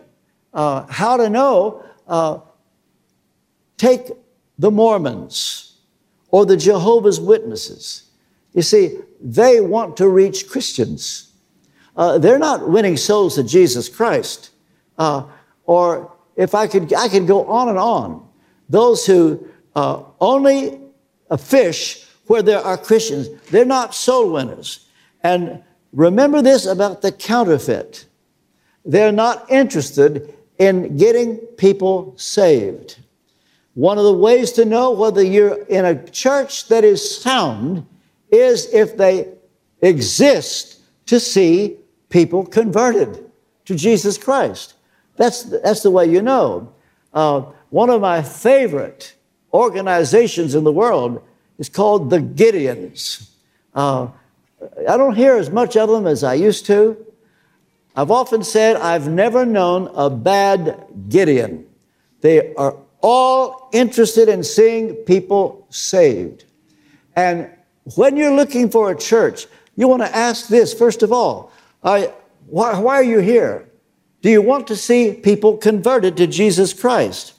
uh, 0.54 0.86
how 0.86 1.18
to 1.18 1.32
know. 1.32 1.84
Uh, 2.08 2.42
take 3.78 4.12
the 4.60 4.70
Mormons 4.70 5.69
or 6.32 6.46
the 6.46 6.58
Jehovah's 6.58 7.20
Witnesses. 7.20 8.10
You 8.54 8.62
see, 8.62 9.00
they 9.22 9.62
want 9.62 9.98
to 9.98 10.08
reach 10.08 10.50
Christians. 10.50 11.32
Uh, 11.96 12.18
they're 12.18 12.40
not 12.40 12.70
winning 12.70 12.98
souls 12.98 13.36
to 13.36 13.44
Jesus 13.44 13.90
Christ. 13.90 14.52
Uh, 14.98 15.24
or 15.66 16.12
if 16.36 16.56
I 16.56 16.68
could, 16.68 16.94
I 16.94 17.10
could 17.10 17.28
go 17.28 17.46
on 17.46 17.70
and 17.70 17.78
on. 17.78 18.28
Those 18.70 19.06
who 19.06 19.48
uh, 19.76 20.04
only 20.20 20.80
fish 21.38 22.06
where 22.28 22.42
there 22.42 22.60
are 22.60 22.78
Christians. 22.78 23.30
They're 23.50 23.66
not 23.66 23.96
soul 23.96 24.32
winners. 24.32 24.88
And 25.24 25.64
remember 25.94 26.42
this 26.42 26.66
about 26.66 27.02
the 27.02 27.12
counterfeit. 27.12 28.06
They're 28.86 29.12
not 29.12 29.50
interested 29.52 30.34
in 30.58 30.98
getting 30.98 31.38
people 31.58 32.14
saved. 32.18 33.00
One 33.74 33.98
of 33.98 34.04
the 34.04 34.14
ways 34.14 34.52
to 34.54 34.66
know 34.66 34.92
whether 34.92 35.24
you're 35.24 35.64
in 35.66 35.86
a 35.86 36.04
church 36.10 36.68
that 36.68 36.84
is 36.84 37.22
sound 37.22 37.86
is 38.32 38.72
if 38.74 38.98
they 38.98 39.34
exist 39.82 40.82
to 41.06 41.20
see 41.20 41.78
people 42.10 42.46
converted 42.46 43.30
to 43.66 43.76
Jesus 43.76 44.18
Christ. 44.18 44.74
That's, 45.16 45.44
that's 45.44 45.84
the 45.84 45.92
way 45.92 46.06
you 46.06 46.22
know. 46.22 46.74
Uh, 47.14 47.42
one 47.70 47.90
of 47.90 48.02
my 48.02 48.22
favorite 48.22 49.16
organizations 49.54 50.56
in 50.56 50.64
the 50.64 50.72
world 50.72 51.24
is 51.58 51.70
called 51.70 52.10
the 52.10 52.20
Gideons. 52.20 53.30
Uh, 53.74 54.08
I 54.88 54.98
don't 54.98 55.16
hear 55.16 55.38
as 55.38 55.50
much 55.50 55.78
of 55.78 55.90
them 55.90 56.08
as 56.08 56.24
I 56.24 56.34
used 56.34 56.66
to. 56.68 56.98
I've 57.96 58.12
often 58.12 58.44
said 58.44 58.76
I've 58.78 59.08
never 59.10 59.46
known 59.46 59.90
a 59.94 60.10
bad 60.10 60.86
Gideon. 61.10 61.68
They 62.22 62.54
are 62.56 62.78
all 63.02 63.70
interested 63.72 64.30
in 64.30 64.44
seeing 64.44 64.96
people 64.96 65.66
saved. 65.70 66.46
And 67.16 67.50
when 67.96 68.18
you're 68.18 68.36
looking 68.36 68.70
for 68.70 68.92
a 68.92 68.98
church, 68.98 69.48
you 69.76 69.88
want 69.88 70.02
to 70.02 70.16
ask 70.16 70.48
this 70.48 70.74
first 70.74 71.04
of 71.04 71.12
all 71.12 71.52
why, 71.82 72.08
why 72.48 72.96
are 72.96 73.04
you 73.04 73.20
here? 73.20 73.70
Do 74.22 74.30
you 74.30 74.42
want 74.42 74.68
to 74.68 74.76
see 74.76 75.14
people 75.14 75.56
converted 75.58 76.18
to 76.18 76.28
Jesus 76.28 76.74
Christ? 76.74 77.34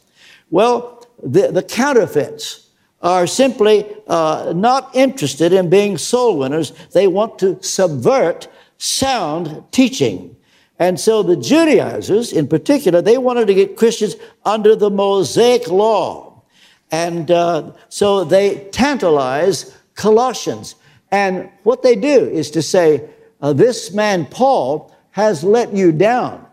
Well, 0.51 1.07
the, 1.23 1.53
the 1.53 1.62
counterfeits, 1.62 2.70
are 3.03 3.27
simply 3.27 3.87
uh, 4.07 4.53
not 4.55 4.94
interested 4.94 5.53
in 5.53 5.70
being 5.70 5.96
soul 5.96 6.38
winners. 6.38 6.73
They 6.92 7.07
want 7.07 7.38
to 7.38 7.62
subvert 7.62 8.49
sound 8.79 9.64
teaching. 9.73 10.37
And 10.81 10.99
so 10.99 11.23
the 11.23 11.37
Judaizers, 11.37 12.33
in 12.33 12.49
particular, 12.49 13.03
they 13.03 13.19
wanted 13.19 13.47
to 13.49 13.55
get 13.55 13.77
Christians 13.77 14.16
under 14.47 14.75
the 14.75 14.90
Mosaic 14.90 15.69
law. 15.69 16.43
And 16.90 17.31
uh, 17.31 17.73
so 17.90 18.25
they 18.25 18.64
tantalize 18.73 19.77
Colossians. 19.95 20.75
And 21.12 21.51
what 21.64 21.83
they 21.83 21.95
do 21.95 22.27
is 22.27 22.51
to 22.53 22.62
say, 22.62 23.11
uh, 23.43 23.53
this 23.53 23.93
man, 23.93 24.25
Paul, 24.25 24.93
has 25.11 25.45
let 25.45 25.75
you 25.75 25.93
down. 25.93 26.47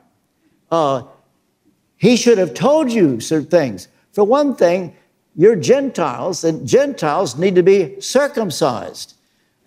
Uh, 0.69 1.03
he 1.95 2.17
should 2.17 2.37
have 2.37 2.53
told 2.53 2.91
you 2.91 3.21
certain 3.21 3.49
things. 3.49 3.87
For 4.11 4.25
one 4.25 4.55
thing, 4.55 4.93
you're 5.35 5.55
Gentiles, 5.55 6.43
and 6.43 6.67
Gentiles 6.67 7.37
need 7.37 7.55
to 7.55 7.63
be 7.63 8.01
circumcised. 8.01 9.13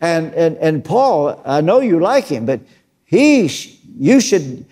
And, 0.03 0.35
and, 0.35 0.59
and 0.59 0.85
Paul, 0.85 1.40
I 1.46 1.62
know 1.62 1.81
you 1.81 1.99
like 1.99 2.27
him, 2.27 2.44
but 2.44 2.61
he, 3.05 3.49
you 3.98 4.20
should 4.20 4.66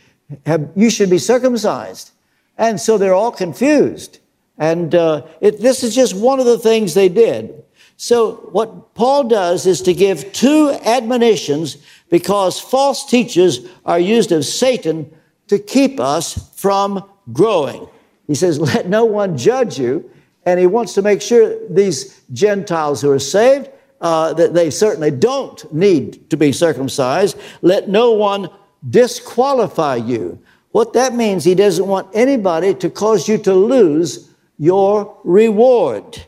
have, 0.46 0.70
you 0.76 0.90
should 0.90 1.10
be 1.10 1.18
circumcised. 1.18 2.10
And 2.56 2.80
so 2.80 2.98
they're 2.98 3.14
all 3.14 3.32
confused. 3.32 4.18
And 4.58 4.94
uh, 4.94 5.26
it, 5.40 5.60
this 5.60 5.84
is 5.84 5.94
just 5.94 6.14
one 6.14 6.40
of 6.40 6.46
the 6.46 6.58
things 6.58 6.94
they 6.94 7.08
did. 7.08 7.62
So 7.96 8.36
what 8.52 8.94
Paul 8.94 9.24
does 9.24 9.66
is 9.66 9.82
to 9.82 9.94
give 9.94 10.32
two 10.32 10.70
admonitions 10.84 11.78
because 12.10 12.60
false 12.60 13.08
teachers 13.08 13.66
are 13.84 13.98
used 13.98 14.32
of 14.32 14.44
Satan 14.44 15.12
to 15.48 15.58
keep 15.58 15.98
us 15.98 16.52
from 16.56 17.08
growing. 17.32 17.88
He 18.26 18.34
says, 18.34 18.60
let 18.74 18.88
no 18.88 19.04
one 19.04 19.36
judge 19.38 19.78
you 19.78 20.10
and 20.48 20.58
he 20.58 20.66
wants 20.66 20.94
to 20.94 21.02
make 21.02 21.20
sure 21.20 21.58
these 21.68 22.22
Gentiles 22.32 23.02
who 23.02 23.10
are 23.10 23.18
saved, 23.18 23.68
uh, 24.00 24.32
that 24.32 24.54
they 24.54 24.70
certainly 24.70 25.10
don't 25.10 25.70
need 25.74 26.30
to 26.30 26.38
be 26.38 26.52
circumcised. 26.52 27.36
Let 27.60 27.88
no 27.88 28.12
one 28.12 28.48
disqualify 28.90 29.96
you. 29.96 30.38
What 30.72 30.92
that 30.92 31.14
means, 31.14 31.44
he 31.44 31.54
doesn't 31.54 31.86
want 31.86 32.08
anybody 32.14 32.74
to 32.74 32.90
cause 32.90 33.28
you 33.28 33.38
to 33.38 33.54
lose 33.54 34.30
your 34.58 35.16
reward. 35.24 36.24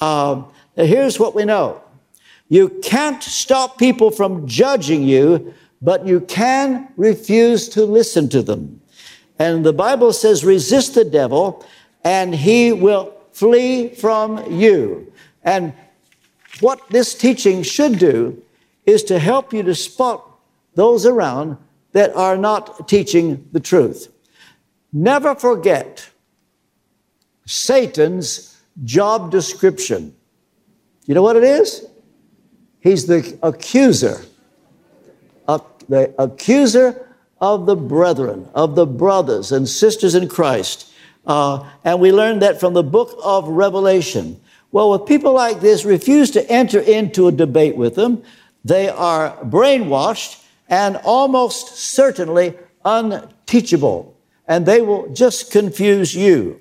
Uh, 0.00 0.42
here's 0.74 1.18
what 1.18 1.34
we 1.34 1.44
know 1.44 1.80
you 2.48 2.68
can't 2.82 3.22
stop 3.22 3.78
people 3.78 4.10
from 4.10 4.46
judging 4.46 5.02
you, 5.02 5.54
but 5.80 6.06
you 6.06 6.20
can 6.20 6.88
refuse 6.96 7.68
to 7.70 7.84
listen 7.84 8.28
to 8.28 8.42
them. 8.42 8.80
And 9.38 9.64
the 9.64 9.72
Bible 9.72 10.12
says, 10.12 10.44
resist 10.44 10.94
the 10.94 11.04
devil, 11.04 11.64
and 12.04 12.34
he 12.34 12.72
will 12.72 13.14
flee 13.32 13.88
from 13.88 14.52
you. 14.52 15.12
And 15.42 15.72
what 16.60 16.80
this 16.90 17.14
teaching 17.14 17.62
should 17.62 17.98
do 17.98 18.40
is 18.86 19.02
to 19.04 19.18
help 19.18 19.52
you 19.52 19.62
to 19.62 19.74
spot 19.74 20.24
those 20.74 21.06
around 21.06 21.56
that 21.94 22.14
are 22.14 22.36
not 22.36 22.86
teaching 22.88 23.48
the 23.52 23.60
truth. 23.60 24.12
Never 24.92 25.34
forget 25.34 26.08
Satan's 27.46 28.60
job 28.84 29.30
description. 29.30 30.14
You 31.06 31.14
know 31.14 31.22
what 31.22 31.36
it 31.36 31.44
is? 31.44 31.86
He's 32.80 33.06
the 33.06 33.38
accuser, 33.42 34.20
the 35.88 36.14
accuser 36.18 37.08
of 37.40 37.66
the 37.66 37.76
brethren, 37.76 38.48
of 38.54 38.74
the 38.74 38.86
brothers 38.86 39.52
and 39.52 39.68
sisters 39.68 40.14
in 40.14 40.28
Christ. 40.28 40.92
Uh, 41.26 41.68
and 41.84 42.00
we 42.00 42.10
learned 42.10 42.42
that 42.42 42.58
from 42.58 42.74
the 42.74 42.82
book 42.82 43.18
of 43.22 43.46
Revelation. 43.48 44.40
Well, 44.72 44.90
with 44.90 45.06
people 45.06 45.32
like 45.32 45.60
this, 45.60 45.84
refuse 45.84 46.30
to 46.32 46.50
enter 46.50 46.80
into 46.80 47.28
a 47.28 47.32
debate 47.32 47.76
with 47.76 47.94
them. 47.94 48.22
They 48.64 48.88
are 48.88 49.36
brainwashed 49.44 50.43
and 50.68 50.96
almost 51.04 51.76
certainly 51.76 52.54
unteachable, 52.84 54.16
and 54.46 54.66
they 54.66 54.80
will 54.80 55.12
just 55.12 55.50
confuse 55.50 56.14
you. 56.14 56.60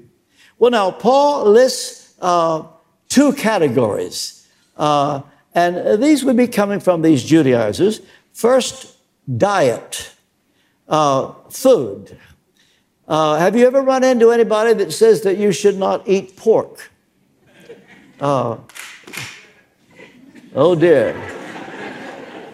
Well, 0.60 0.72
now, 0.72 0.92
Paul 0.92 1.50
lists 1.52 2.14
uh, 2.22 2.64
two 3.10 3.34
categories, 3.34 4.48
uh, 4.78 5.22
and 5.54 6.02
these 6.02 6.24
would 6.24 6.38
be 6.38 6.48
coming 6.48 6.80
from 6.80 7.02
these 7.02 7.24
Judaizers. 7.24 8.02
First, 8.34 8.98
diet, 9.38 10.14
uh, 10.88 11.34
food. 11.50 12.18
Uh, 13.08 13.38
have 13.38 13.56
you 13.56 13.68
ever 13.68 13.82
run 13.82 14.04
into 14.04 14.32
anybody 14.32 14.74
that 14.74 14.94
says 14.94 15.22
that 15.22 15.38
you 15.38 15.52
should 15.52 15.78
not 15.78 16.08
eat 16.08 16.38
pork? 16.38 16.92
Uh, 18.20 18.58
oh 20.56 20.76
dear. 20.76 21.43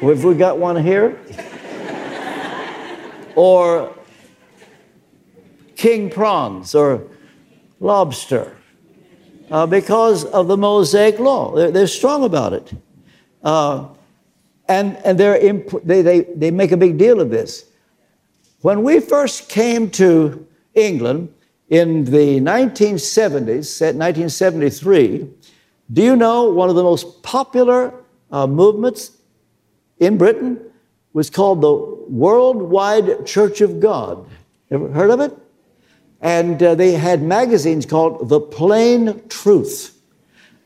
Have 0.01 0.23
we 0.23 0.33
got 0.33 0.57
one 0.57 0.81
here? 0.81 1.19
or 3.35 3.93
king 5.75 6.09
prawns 6.09 6.73
or 6.73 7.03
lobster 7.81 8.55
uh, 9.51 9.65
because 9.65 10.23
of 10.25 10.47
the 10.47 10.55
Mosaic 10.55 11.19
law. 11.19 11.53
They're, 11.53 11.71
they're 11.71 11.87
strong 11.87 12.23
about 12.23 12.53
it. 12.53 12.73
Uh, 13.43 13.89
and 14.69 14.95
and 15.03 15.19
they're 15.19 15.37
imp- 15.37 15.83
they, 15.83 16.01
they, 16.01 16.21
they 16.21 16.51
make 16.51 16.71
a 16.71 16.77
big 16.77 16.97
deal 16.97 17.19
of 17.19 17.29
this. 17.29 17.65
When 18.61 18.83
we 18.83 19.01
first 19.01 19.49
came 19.49 19.89
to 19.91 20.47
England 20.75 21.33
in 21.69 22.05
the 22.05 22.39
1970s, 22.39 23.81
1973, 23.81 25.29
do 25.91 26.01
you 26.01 26.15
know 26.15 26.49
one 26.49 26.69
of 26.69 26.75
the 26.75 26.83
most 26.83 27.21
popular 27.21 27.93
uh, 28.31 28.47
movements 28.47 29.18
in 29.99 30.17
Britain 30.17 30.59
was 31.13 31.29
called 31.29 31.61
the 31.61 31.73
Worldwide 32.09 33.25
Church 33.25 33.61
of 33.61 33.79
God? 33.79 34.27
Ever 34.71 34.89
heard 34.89 35.09
of 35.09 35.19
it? 35.19 35.37
And 36.21 36.61
uh, 36.61 36.75
they 36.75 36.93
had 36.93 37.21
magazines 37.21 37.85
called 37.85 38.29
The 38.29 38.39
Plain 38.39 39.27
Truth. 39.29 39.97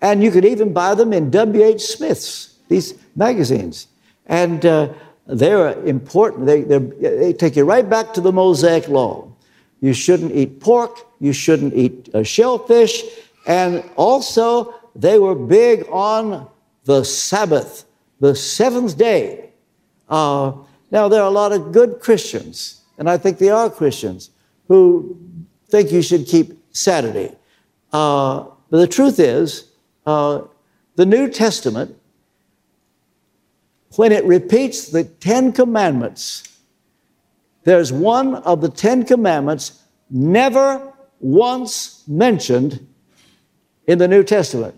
And 0.01 0.23
you 0.23 0.31
could 0.31 0.45
even 0.45 0.73
buy 0.73 0.95
them 0.95 1.13
in 1.13 1.29
W.H. 1.29 1.81
Smith's, 1.81 2.55
these 2.67 2.95
magazines. 3.15 3.87
And 4.25 4.65
uh, 4.65 4.93
they're 5.27 5.81
important. 5.85 6.45
They, 6.45 6.61
they 6.63 7.33
take 7.33 7.55
you 7.55 7.63
right 7.63 7.87
back 7.87 8.13
to 8.15 8.21
the 8.21 8.31
Mosaic 8.31 8.87
Law. 8.89 9.31
You 9.79 9.93
shouldn't 9.93 10.31
eat 10.31 10.59
pork, 10.59 11.05
you 11.19 11.33
shouldn't 11.33 11.73
eat 11.73 12.09
uh, 12.13 12.23
shellfish, 12.23 13.03
and 13.45 13.83
also 13.97 14.73
they 14.95 15.19
were 15.19 15.35
big 15.35 15.85
on 15.89 16.47
the 16.85 17.03
Sabbath, 17.03 17.85
the 18.23 18.33
seventh 18.33 18.97
day. 18.97 19.49
Uh, 20.07 20.53
now, 20.91 21.09
there 21.09 21.21
are 21.21 21.27
a 21.27 21.37
lot 21.41 21.51
of 21.51 21.73
good 21.73 21.99
Christians, 21.99 22.79
and 22.97 23.09
I 23.09 23.17
think 23.17 23.37
they 23.37 23.49
are 23.49 23.69
Christians, 23.69 24.29
who 24.69 25.17
think 25.67 25.91
you 25.91 26.01
should 26.01 26.25
keep 26.25 26.57
Saturday. 26.71 27.35
Uh, 27.91 28.45
but 28.69 28.77
the 28.77 28.87
truth 28.87 29.19
is, 29.19 29.73
uh, 30.05 30.43
the 30.95 31.05
New 31.05 31.27
Testament 31.29 31.97
when 33.97 34.13
it 34.13 34.23
repeats 34.23 34.87
the 34.87 35.03
Ten 35.03 35.51
Commandments, 35.51 36.43
there's 37.65 37.91
one 37.91 38.35
of 38.35 38.61
the 38.61 38.69
Ten 38.69 39.03
Commandments 39.03 39.83
never 40.09 40.93
once 41.19 42.07
mentioned 42.07 42.87
in 43.85 43.97
the 43.97 44.07
New 44.07 44.23
Testament. 44.23 44.75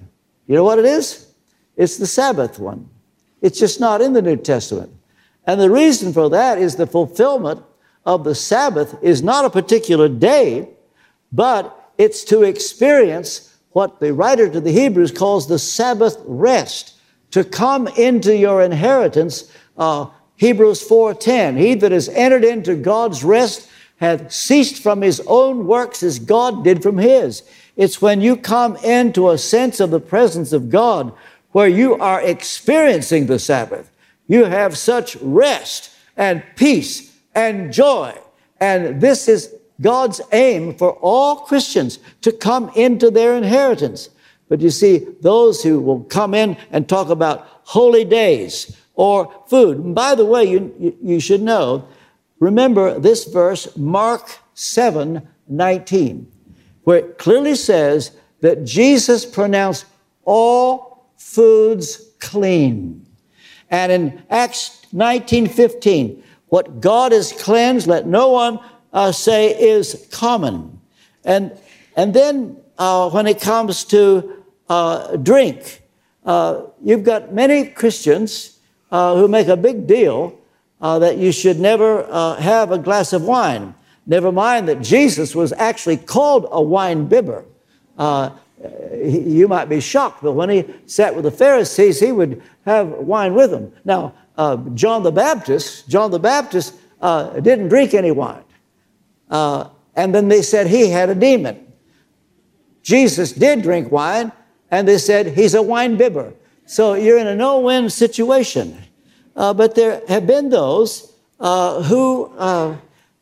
You 0.48 0.56
know 0.56 0.64
what 0.64 0.80
it 0.80 0.86
is? 0.86 1.32
It's 1.78 1.98
the 1.98 2.08
Sabbath 2.08 2.58
one. 2.58 2.90
It's 3.46 3.60
just 3.60 3.80
not 3.80 4.02
in 4.02 4.14
the 4.14 4.24
New 4.24 4.38
Testament. 4.38 4.92
And 5.46 5.62
the 5.62 5.70
reason 5.70 6.12
for 6.14 6.32
that 6.32 6.58
is 6.58 6.78
the 6.78 6.88
fulfillment 6.88 7.62
of 8.04 8.24
the 8.24 8.34
Sabbath 8.34 8.98
is 9.04 9.22
not 9.22 9.46
a 9.46 9.52
particular 9.52 10.10
day, 10.10 10.68
but 11.32 11.92
it's 12.00 12.24
to 12.24 12.42
experience 12.42 13.56
what 13.70 14.00
the 14.00 14.14
writer 14.14 14.50
to 14.50 14.60
the 14.60 14.72
Hebrews 14.72 15.12
calls 15.12 15.48
the 15.48 15.60
Sabbath 15.60 16.18
rest 16.26 16.96
to 17.30 17.44
come 17.44 17.88
into 17.90 18.36
your 18.36 18.64
inheritance. 18.64 19.52
Uh, 19.78 20.08
Hebrews 20.38 20.82
4:10. 20.82 21.56
He 21.56 21.76
that 21.76 21.92
has 21.92 22.10
entered 22.10 22.44
into 22.44 22.74
God's 22.74 23.24
rest 23.24 23.68
hath 23.98 24.32
ceased 24.32 24.82
from 24.82 25.04
his 25.04 25.22
own 25.28 25.68
works 25.68 26.02
as 26.02 26.18
God 26.18 26.64
did 26.64 26.82
from 26.82 26.98
his. 26.98 27.44
It's 27.78 28.02
when 28.02 28.22
you 28.22 28.38
come 28.38 28.76
into 28.78 29.30
a 29.30 29.38
sense 29.38 29.80
of 29.80 29.92
the 29.92 30.00
presence 30.00 30.52
of 30.52 30.72
God 30.72 31.14
where 31.56 31.70
you 31.70 31.96
are 31.96 32.22
experiencing 32.22 33.28
the 33.28 33.39
Sabbath. 33.39 33.89
You 34.28 34.44
have 34.44 34.78
such 34.78 35.15
rest 35.22 35.89
and 36.18 36.44
peace 36.58 37.18
and 37.34 37.72
joy. 37.72 38.13
And 38.60 39.00
this 39.00 39.30
is 39.30 39.56
God's 39.80 40.20
aim 40.34 40.76
for 40.76 40.91
all 40.96 41.38
Christians 41.38 42.00
to 42.24 42.34
come 42.34 42.70
into 42.76 43.10
their 43.10 43.38
inheritance. 43.38 44.10
But 44.50 44.60
you 44.60 44.70
see, 44.70 45.08
those 45.22 45.63
who 45.63 45.80
will 45.80 46.04
come 46.04 46.34
in 46.34 46.58
and 46.72 46.89
talk 46.89 47.08
about 47.08 47.48
holy 47.63 48.04
days 48.04 48.76
or 48.96 49.34
food. 49.48 49.78
And 49.78 49.96
by 49.96 50.13
the 50.13 50.26
way, 50.26 50.44
you, 50.44 50.98
you, 51.02 51.22
should 51.22 51.41
know, 51.41 51.88
remember 52.41 53.00
this 53.00 53.24
verse, 53.24 53.78
Mark 53.78 54.39
7 54.56 55.26
19, 55.48 56.30
where 56.84 56.98
it 56.98 57.18
clearly 57.18 57.56
says 57.56 58.12
that 58.41 58.65
Jesus 58.65 59.26
pronounced 59.26 59.86
all 60.26 60.95
foods 61.36 62.12
clean. 62.19 63.06
And 63.69 63.91
in 63.91 64.24
Acts 64.30 64.86
19:15, 64.93 66.24
what 66.48 66.80
God 66.80 67.12
has 67.12 67.32
cleansed, 67.34 67.88
let 67.88 68.08
no 68.08 68.30
one 68.30 68.60
uh, 68.93 69.12
say 69.12 69.52
is 69.60 70.08
common. 70.12 70.80
And, 71.24 71.58
and 71.95 72.13
then 72.13 72.58
uh, 72.78 73.10
when 73.10 73.28
it 73.28 73.41
comes 73.41 73.84
to 73.86 74.43
uh, 74.69 75.15
drink. 75.17 75.82
Uh, 76.26 76.63
you've 76.84 77.04
got 77.04 77.34
many 77.34 77.67
Christians 77.67 78.60
uh, 78.91 79.15
who 79.15 79.28
make 79.28 79.48
a 79.48 79.58
big 79.58 79.88
deal 79.88 80.38
uh, 80.82 81.00
that 81.00 81.17
you 81.17 81.32
should 81.32 81.60
never 81.60 82.04
uh, 82.10 82.36
have 82.36 82.71
a 82.71 82.78
glass 82.78 83.13
of 83.13 83.24
wine. 83.24 83.76
Never 84.08 84.32
mind 84.32 84.67
that 84.67 84.82
Jesus 84.82 85.36
was 85.36 85.54
actually 85.54 85.98
called 85.98 86.48
a 86.52 86.62
wine 86.62 87.08
bibber. 87.08 87.45
You 89.04 89.48
might 89.48 89.70
be 89.70 89.80
shocked, 89.80 90.24
but 90.24 90.34
when 90.34 90.50
he 90.50 90.65
sat 90.86 91.13
with 91.15 91.26
the 91.26 91.32
Pharisees, 91.32 92.00
he 92.00 92.12
would 92.12 92.41
have 92.65 92.88
wine 92.88 93.34
with 93.34 93.52
them. 93.52 93.72
Now, 93.84 94.13
John 94.74 95.04
the 95.04 95.12
Baptist, 95.12 95.88
John 95.89 96.12
the 96.12 96.20
Baptist 96.20 96.76
didn't 97.02 97.68
drink 97.68 97.94
any 97.94 98.12
wine. 98.12 98.44
and 99.30 100.15
then 100.15 100.28
they 100.28 100.41
said 100.41 100.68
he 100.68 100.89
had 100.89 101.10
a 101.10 101.15
demon. 101.15 101.65
Jesus 102.82 103.32
did 103.32 103.63
drink 103.63 103.91
wine, 103.91 104.32
and 104.72 104.88
they 104.88 105.00
said 105.00 105.28
he's 105.28 105.54
a 105.54 105.62
wine 105.62 105.98
bibber. 105.98 106.34
So 106.65 106.94
you're 106.94 107.18
in 107.18 107.28
a 107.28 107.36
no 107.36 107.60
win 107.60 107.89
situation. 107.89 108.78
Uh, 109.36 109.54
but 109.54 109.76
there 109.76 110.02
have 110.08 110.26
been 110.26 110.50
those 110.50 111.13
uh, 111.39 111.82
who 111.84 112.26
uh, 112.38 112.76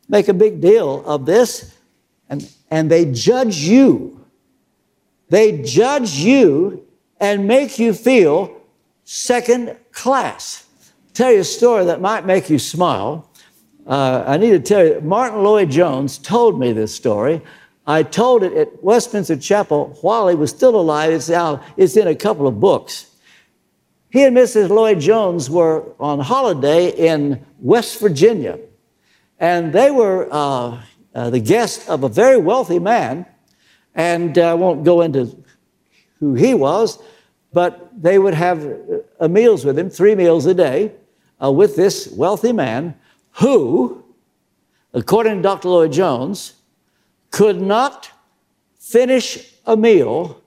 make 0.08 0.28
a 0.28 0.34
big 0.34 0.60
deal 0.60 1.04
of 1.06 1.26
this 1.26 1.76
and, 2.28 2.48
and 2.70 2.90
they 2.90 3.10
judge 3.10 3.56
you. 3.56 4.23
They 5.34 5.62
judge 5.62 6.12
you 6.12 6.86
and 7.18 7.48
make 7.48 7.80
you 7.80 7.92
feel 7.92 8.56
second 9.02 9.76
class. 9.90 10.64
tell 11.12 11.32
you 11.32 11.40
a 11.40 11.44
story 11.44 11.86
that 11.86 12.00
might 12.00 12.24
make 12.24 12.48
you 12.48 12.60
smile. 12.60 13.28
Uh, 13.84 14.22
I 14.28 14.36
need 14.36 14.50
to 14.50 14.60
tell 14.60 14.86
you, 14.86 15.00
Martyn 15.00 15.42
Lloyd-Jones 15.42 16.18
told 16.18 16.60
me 16.60 16.72
this 16.72 16.94
story. 16.94 17.42
I 17.84 18.04
told 18.04 18.44
it 18.44 18.52
at 18.52 18.84
Westminster 18.84 19.36
Chapel 19.36 19.98
while 20.02 20.28
he 20.28 20.36
was 20.36 20.50
still 20.50 20.76
alive. 20.76 21.10
It's, 21.10 21.28
now, 21.28 21.64
it's 21.76 21.96
in 21.96 22.06
a 22.06 22.14
couple 22.14 22.46
of 22.46 22.60
books. 22.60 23.10
He 24.10 24.22
and 24.22 24.36
Mrs. 24.36 24.68
Lloyd-Jones 24.68 25.50
were 25.50 25.82
on 25.98 26.20
holiday 26.20 26.90
in 26.90 27.44
West 27.58 27.98
Virginia, 27.98 28.60
and 29.40 29.72
they 29.72 29.90
were 29.90 30.28
uh, 30.30 30.80
uh, 31.12 31.30
the 31.30 31.40
guest 31.40 31.88
of 31.88 32.04
a 32.04 32.08
very 32.08 32.36
wealthy 32.36 32.78
man. 32.78 33.26
And 33.94 34.38
uh, 34.38 34.50
I 34.50 34.54
won't 34.54 34.84
go 34.84 35.00
into 35.00 35.36
who 36.18 36.34
he 36.34 36.54
was, 36.54 36.98
but 37.52 37.90
they 38.00 38.18
would 38.18 38.34
have 38.34 38.66
uh, 39.20 39.28
meals 39.28 39.64
with 39.64 39.78
him, 39.78 39.90
three 39.90 40.14
meals 40.14 40.46
a 40.46 40.54
day, 40.54 40.92
uh, 41.42 41.50
with 41.50 41.76
this 41.76 42.08
wealthy 42.16 42.52
man 42.52 42.94
who, 43.32 44.04
according 44.92 45.36
to 45.36 45.42
Dr. 45.42 45.68
Lloyd 45.68 45.92
Jones, 45.92 46.54
could 47.30 47.60
not 47.60 48.10
finish 48.78 49.52
a 49.66 49.76
meal 49.76 50.40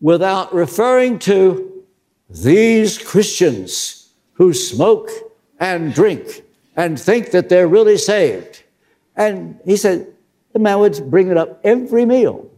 without 0.00 0.52
referring 0.54 1.18
to 1.20 1.84
these 2.28 2.98
Christians 2.98 4.12
who 4.34 4.52
smoke 4.52 5.10
and 5.60 5.94
drink 5.94 6.42
and 6.76 6.98
think 6.98 7.30
that 7.30 7.48
they're 7.48 7.68
really 7.68 7.98
saved. 7.98 8.62
And 9.16 9.60
he 9.64 9.76
said, 9.76 10.06
the 10.52 10.58
man 10.58 10.78
would 10.80 11.10
bring 11.10 11.28
it 11.28 11.36
up 11.36 11.60
every 11.64 12.04
meal. 12.04 12.50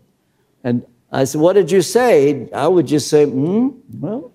And 0.65 0.85
I 1.13 1.25
said, 1.25 1.41
What 1.41 1.53
did 1.53 1.71
you 1.71 1.83
say? 1.83 2.51
I 2.53 2.67
would 2.67 2.87
just 2.87 3.09
say, 3.09 3.27
Hmm, 3.27 3.69
well, 4.01 4.33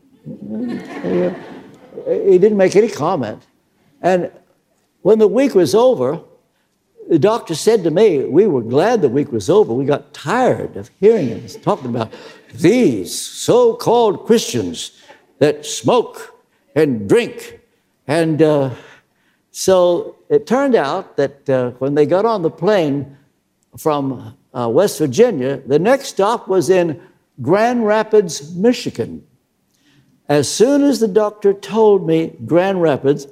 he 2.06 2.38
didn't 2.38 2.58
make 2.58 2.76
any 2.76 2.90
comment. 2.90 3.46
And 4.02 4.32
when 5.02 5.20
the 5.20 5.28
week 5.28 5.56
was 5.56 5.76
over, 5.76 6.22
the 7.10 7.20
doctor 7.20 7.56
said 7.56 7.84
to 7.84 7.92
me, 7.92 8.24
We 8.24 8.48
were 8.48 8.62
glad 8.62 9.02
the 9.02 9.10
week 9.10 9.32
was 9.32 9.50
over. 9.50 9.74
We 9.74 9.86
got 9.86 10.14
tired 10.14 10.78
of 10.78 10.90
hearing 11.00 11.28
him 11.30 11.48
talking 11.62 11.90
about 11.90 12.14
these 12.54 13.14
so 13.14 13.74
called 13.74 14.26
Christians 14.26 15.02
that 15.40 15.66
smoke 15.66 16.36
and 16.76 17.10
drink. 17.10 17.60
And 18.08 18.42
uh, 18.42 18.76
so 19.52 20.18
it 20.30 20.46
turned 20.46 20.76
out 20.76 21.18
that 21.18 21.50
uh, 21.50 21.72
when 21.72 21.96
they 21.96 22.06
got 22.06 22.26
on 22.26 22.42
the 22.42 22.52
plane 22.52 23.18
from 23.78 24.36
uh, 24.54 24.70
West 24.70 24.98
Virginia, 25.00 25.58
the 25.66 25.80
next 25.80 26.08
stop 26.08 26.48
was 26.48 26.70
in 26.70 27.02
Grand 27.42 27.86
Rapids, 27.86 28.54
Michigan. 28.56 29.26
As 30.28 30.50
soon 30.50 30.84
as 30.84 31.00
the 31.00 31.08
doctor 31.08 31.54
told 31.54 32.06
me 32.06 32.36
Grand 32.46 32.82
Rapids, 32.82 33.28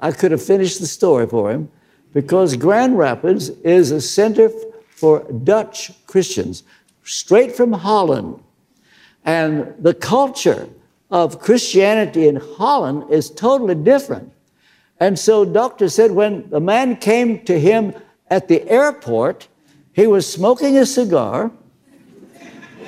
I 0.00 0.12
could 0.12 0.32
have 0.32 0.42
finished 0.42 0.80
the 0.80 0.86
story 0.86 1.26
for 1.26 1.50
him 1.50 1.70
because 2.12 2.56
Grand 2.56 2.98
Rapids 2.98 3.50
is 3.50 3.90
a 3.90 4.00
center 4.00 4.50
for 4.90 5.20
Dutch 5.44 5.92
Christians, 6.06 6.64
straight 7.04 7.54
from 7.54 7.72
Holland. 7.72 8.42
And 9.24 9.74
the 9.78 9.94
culture 9.94 10.68
of 11.10 11.38
Christianity 11.38 12.26
in 12.26 12.36
Holland 12.36 13.04
is 13.10 13.30
totally 13.30 13.74
different. 13.74 14.32
And 14.98 15.18
so, 15.18 15.44
doctor 15.44 15.88
said 15.88 16.12
when 16.12 16.48
the 16.50 16.60
man 16.60 16.96
came 16.96 17.44
to 17.44 17.58
him 17.58 17.94
at 18.30 18.48
the 18.48 18.68
airport, 18.68 19.48
he 19.92 20.06
was 20.06 20.30
smoking 20.30 20.78
a 20.78 20.86
cigar. 20.86 21.50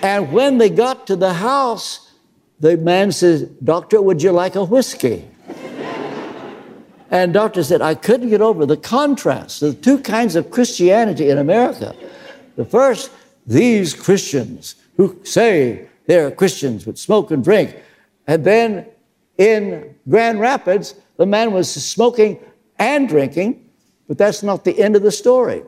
And 0.02 0.32
when 0.32 0.58
they 0.58 0.70
got 0.70 1.06
to 1.06 1.16
the 1.16 1.32
house, 1.32 2.12
the 2.60 2.76
man 2.76 3.12
says, 3.12 3.42
Doctor, 3.62 4.00
would 4.00 4.22
you 4.22 4.32
like 4.32 4.54
a 4.54 4.64
whiskey? 4.64 5.28
and 7.10 7.32
doctor 7.32 7.62
said, 7.62 7.80
I 7.80 7.94
couldn't 7.94 8.30
get 8.30 8.40
over 8.40 8.66
the 8.66 8.76
contrast, 8.76 9.60
the 9.60 9.72
two 9.72 9.98
kinds 9.98 10.34
of 10.36 10.50
Christianity 10.50 11.30
in 11.30 11.38
America. 11.38 11.94
The 12.56 12.64
first, 12.64 13.10
these 13.46 13.94
Christians 13.94 14.76
who 14.96 15.20
say 15.24 15.88
they're 16.06 16.30
Christians 16.30 16.84
but 16.84 16.98
smoke 16.98 17.30
and 17.30 17.42
drink. 17.42 17.76
And 18.26 18.44
then 18.44 18.86
in 19.38 19.94
Grand 20.08 20.40
Rapids, 20.40 20.94
the 21.16 21.26
man 21.26 21.52
was 21.52 21.70
smoking 21.72 22.40
and 22.78 23.08
drinking, 23.08 23.68
but 24.08 24.18
that's 24.18 24.42
not 24.42 24.64
the 24.64 24.78
end 24.78 24.96
of 24.96 25.02
the 25.02 25.12
story. 25.12 25.62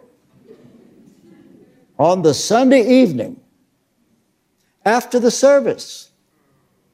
On 1.98 2.22
the 2.22 2.34
Sunday 2.34 2.86
evening, 2.86 3.40
after 4.84 5.18
the 5.18 5.30
service, 5.30 6.10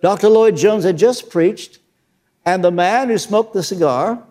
Dr. 0.01 0.29
Lloyd 0.29 0.57
Jones 0.57 0.85
had 0.85 0.97
just 0.97 1.29
preached, 1.29 1.81
and 2.45 2.63
the 2.63 2.71
man 2.71 3.09
who 3.09 3.19
smoked 3.19 3.53
the 3.53 3.63
cigar 3.63 4.23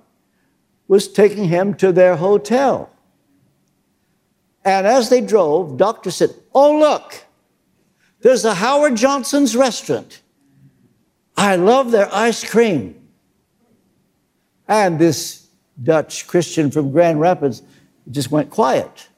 was 0.87 1.07
taking 1.07 1.45
him 1.45 1.73
to 1.75 1.91
their 1.91 2.15
hotel. 2.15 2.89
And 4.63 4.85
as 4.87 5.09
they 5.09 5.21
drove, 5.21 5.77
doctor 5.77 6.11
said, 6.11 6.31
Oh, 6.53 6.77
look, 6.77 7.25
there's 8.21 8.45
a 8.45 8.55
Howard 8.55 8.95
Johnson's 8.95 9.55
restaurant. 9.55 10.21
I 11.35 11.55
love 11.55 11.91
their 11.91 12.13
ice 12.13 12.47
cream. 12.49 12.95
And 14.67 14.99
this 14.99 15.47
Dutch 15.81 16.27
Christian 16.27 16.71
from 16.71 16.91
Grand 16.91 17.19
Rapids 17.19 17.61
just 18.09 18.31
went 18.31 18.49
quiet 18.49 19.09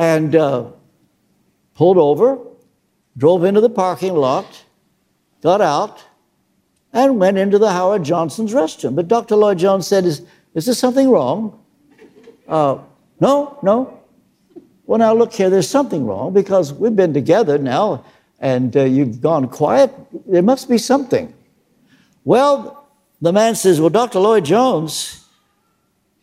and 0.00 0.34
uh, 0.34 0.64
pulled 1.74 1.98
over, 1.98 2.38
drove 3.18 3.44
into 3.44 3.60
the 3.60 3.68
parking 3.68 4.14
lot, 4.14 4.64
got 5.42 5.60
out, 5.60 6.02
and 6.94 7.20
went 7.20 7.36
into 7.36 7.58
the 7.58 7.70
Howard 7.70 8.02
Johnson's 8.02 8.54
restaurant. 8.54 8.96
But 8.96 9.08
Dr. 9.08 9.36
Lloyd 9.36 9.58
Jones 9.58 9.86
said, 9.86 10.06
Is, 10.06 10.22
is 10.54 10.64
there 10.64 10.74
something 10.74 11.10
wrong? 11.10 11.62
Uh, 12.48 12.78
no, 13.20 13.58
no. 13.62 14.00
Well, 14.86 14.98
now 14.98 15.12
look 15.12 15.34
here, 15.34 15.50
there's 15.50 15.68
something 15.68 16.06
wrong 16.06 16.32
because 16.32 16.72
we've 16.72 16.96
been 16.96 17.12
together 17.12 17.58
now 17.58 18.02
and 18.40 18.74
uh, 18.74 18.84
you've 18.84 19.20
gone 19.20 19.48
quiet. 19.48 19.94
There 20.26 20.42
must 20.42 20.66
be 20.66 20.78
something. 20.78 21.34
Well, 22.24 22.88
the 23.20 23.34
man 23.34 23.54
says, 23.54 23.82
Well, 23.82 23.90
Dr. 23.90 24.18
Lloyd 24.18 24.46
Jones, 24.46 25.26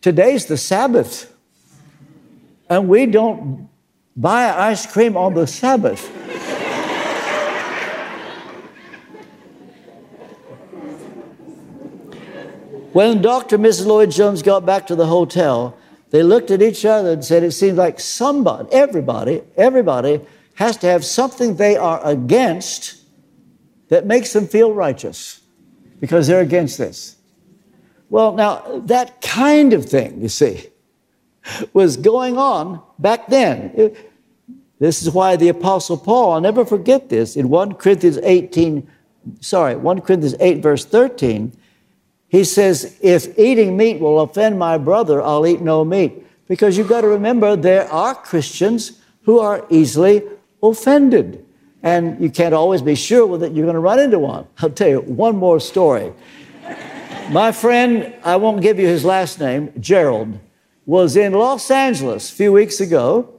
today's 0.00 0.46
the 0.46 0.56
Sabbath, 0.56 1.32
and 2.68 2.88
we 2.88 3.06
don't 3.06 3.67
buy 4.18 4.50
ice 4.50 4.84
cream 4.84 5.16
on 5.16 5.32
the 5.34 5.46
Sabbath. 5.46 6.06
when 12.92 13.22
Dr. 13.22 13.54
and 13.54 13.64
Mrs. 13.64 13.86
Lloyd 13.86 14.10
Jones 14.10 14.42
got 14.42 14.66
back 14.66 14.88
to 14.88 14.96
the 14.96 15.06
hotel, 15.06 15.78
they 16.10 16.22
looked 16.22 16.50
at 16.50 16.60
each 16.60 16.84
other 16.84 17.12
and 17.12 17.24
said, 17.24 17.44
It 17.44 17.52
seems 17.52 17.78
like 17.78 18.00
somebody, 18.00 18.68
everybody, 18.72 19.42
everybody 19.56 20.20
has 20.54 20.76
to 20.78 20.88
have 20.88 21.04
something 21.04 21.54
they 21.54 21.76
are 21.76 22.04
against 22.04 22.96
that 23.88 24.06
makes 24.06 24.32
them 24.32 24.48
feel 24.48 24.72
righteous 24.72 25.40
because 26.00 26.26
they're 26.26 26.40
against 26.40 26.76
this. 26.76 27.16
Well, 28.10 28.32
now, 28.32 28.80
that 28.86 29.20
kind 29.20 29.72
of 29.72 29.84
thing, 29.84 30.20
you 30.20 30.28
see, 30.28 30.70
was 31.72 31.96
going 31.96 32.36
on 32.36 32.82
back 32.98 33.28
then. 33.28 33.94
This 34.78 35.02
is 35.02 35.10
why 35.10 35.36
the 35.36 35.48
Apostle 35.48 35.96
Paul, 35.96 36.32
I'll 36.32 36.40
never 36.40 36.64
forget 36.64 37.08
this, 37.08 37.36
in 37.36 37.48
1 37.48 37.74
Corinthians 37.74 38.18
18, 38.22 38.88
sorry, 39.40 39.76
1 39.76 40.00
Corinthians 40.02 40.36
8, 40.38 40.62
verse 40.62 40.84
13, 40.84 41.52
he 42.28 42.44
says, 42.44 42.96
If 43.00 43.38
eating 43.38 43.76
meat 43.76 44.00
will 44.00 44.20
offend 44.20 44.58
my 44.58 44.78
brother, 44.78 45.22
I'll 45.22 45.46
eat 45.46 45.60
no 45.60 45.84
meat. 45.84 46.24
Because 46.46 46.78
you've 46.78 46.88
got 46.88 47.00
to 47.00 47.08
remember, 47.08 47.56
there 47.56 47.90
are 47.90 48.14
Christians 48.14 49.00
who 49.22 49.38
are 49.38 49.66
easily 49.70 50.22
offended. 50.62 51.44
And 51.82 52.20
you 52.20 52.30
can't 52.30 52.54
always 52.54 52.82
be 52.82 52.94
sure 52.94 53.38
that 53.38 53.52
you're 53.52 53.64
going 53.64 53.74
to 53.74 53.80
run 53.80 54.00
into 54.00 54.18
one. 54.18 54.46
I'll 54.58 54.70
tell 54.70 54.88
you 54.88 55.00
one 55.00 55.36
more 55.36 55.60
story. 55.60 56.12
My 57.30 57.52
friend, 57.52 58.14
I 58.24 58.36
won't 58.36 58.62
give 58.62 58.78
you 58.78 58.86
his 58.86 59.04
last 59.04 59.38
name, 59.38 59.72
Gerald, 59.78 60.38
was 60.86 61.16
in 61.16 61.34
Los 61.34 61.70
Angeles 61.70 62.30
a 62.30 62.34
few 62.34 62.52
weeks 62.52 62.80
ago. 62.80 63.37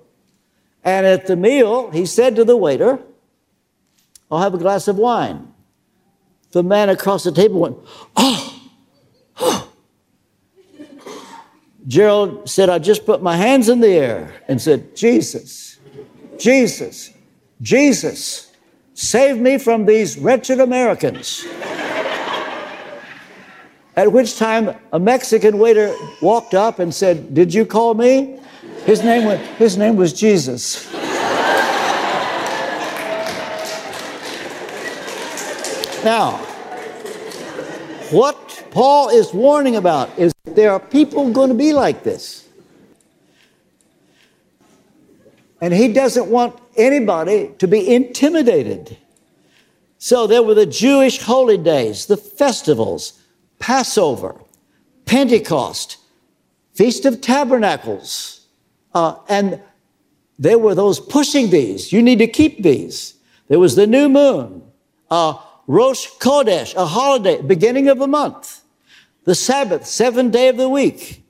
And 0.83 1.05
at 1.05 1.27
the 1.27 1.35
meal, 1.35 1.91
he 1.91 2.05
said 2.05 2.35
to 2.37 2.45
the 2.45 2.55
waiter, 2.57 2.99
I'll 4.31 4.39
have 4.39 4.53
a 4.53 4.57
glass 4.57 4.87
of 4.87 4.97
wine. 4.97 5.53
The 6.51 6.63
man 6.63 6.89
across 6.89 7.23
the 7.23 7.31
table 7.31 7.59
went, 7.59 7.77
Oh, 8.15 8.61
oh. 9.39 9.71
Gerald 11.87 12.49
said, 12.49 12.69
I 12.69 12.79
just 12.79 13.05
put 13.05 13.21
my 13.21 13.35
hands 13.35 13.69
in 13.69 13.79
the 13.79 13.89
air 13.89 14.33
and 14.47 14.61
said, 14.61 14.95
Jesus, 14.95 15.77
Jesus, 16.37 17.11
Jesus, 17.61 18.51
save 18.93 19.37
me 19.37 19.57
from 19.57 19.85
these 19.85 20.17
wretched 20.17 20.59
Americans. 20.59 21.45
At 23.95 24.11
which 24.13 24.37
time 24.37 24.75
a 24.93 24.99
Mexican 24.99 25.57
waiter 25.57 25.93
walked 26.21 26.53
up 26.53 26.79
and 26.79 26.93
said, 26.93 27.33
Did 27.33 27.53
you 27.53 27.65
call 27.65 27.95
me? 27.95 28.39
His 28.89 29.03
name 29.03 29.25
was, 29.25 29.39
his 29.59 29.77
name 29.77 29.97
was 29.97 30.13
Jesus. 30.13 30.91
now, 36.03 36.37
what 38.09 38.65
Paul 38.71 39.09
is 39.09 39.31
warning 39.31 39.75
about 39.75 40.09
is 40.17 40.33
there 40.43 40.71
are 40.71 40.79
people 40.79 41.31
going 41.31 41.49
to 41.49 41.55
be 41.55 41.71
like 41.71 42.01
this. 42.01 42.47
And 45.61 45.71
he 45.71 45.93
doesn't 45.93 46.25
want 46.25 46.59
anybody 46.75 47.51
to 47.59 47.67
be 47.67 47.93
intimidated. 47.93 48.97
So 49.99 50.25
there 50.25 50.41
were 50.41 50.55
the 50.55 50.65
Jewish 50.65 51.19
holy 51.21 51.59
days, 51.59 52.07
the 52.07 52.17
festivals, 52.17 53.21
Passover, 53.59 54.41
Pentecost, 55.05 55.97
Feast 56.73 57.05
of 57.05 57.21
Tabernacles, 57.21 58.38
uh, 58.93 59.15
and 59.27 59.61
there 60.37 60.57
were 60.57 60.75
those 60.75 60.99
pushing 60.99 61.49
these. 61.49 61.91
You 61.91 62.01
need 62.01 62.19
to 62.19 62.27
keep 62.27 62.63
these. 62.63 63.15
There 63.47 63.59
was 63.59 63.75
the 63.75 63.87
new 63.87 64.09
moon, 64.09 64.63
uh, 65.09 65.37
Rosh 65.67 66.07
Chodesh, 66.19 66.75
a 66.75 66.85
holiday, 66.85 67.41
beginning 67.41 67.89
of 67.89 67.99
the 67.99 68.07
month, 68.07 68.61
the 69.25 69.35
Sabbath, 69.35 69.85
seventh 69.85 70.31
day 70.31 70.49
of 70.49 70.57
the 70.57 70.69
week. 70.69 71.23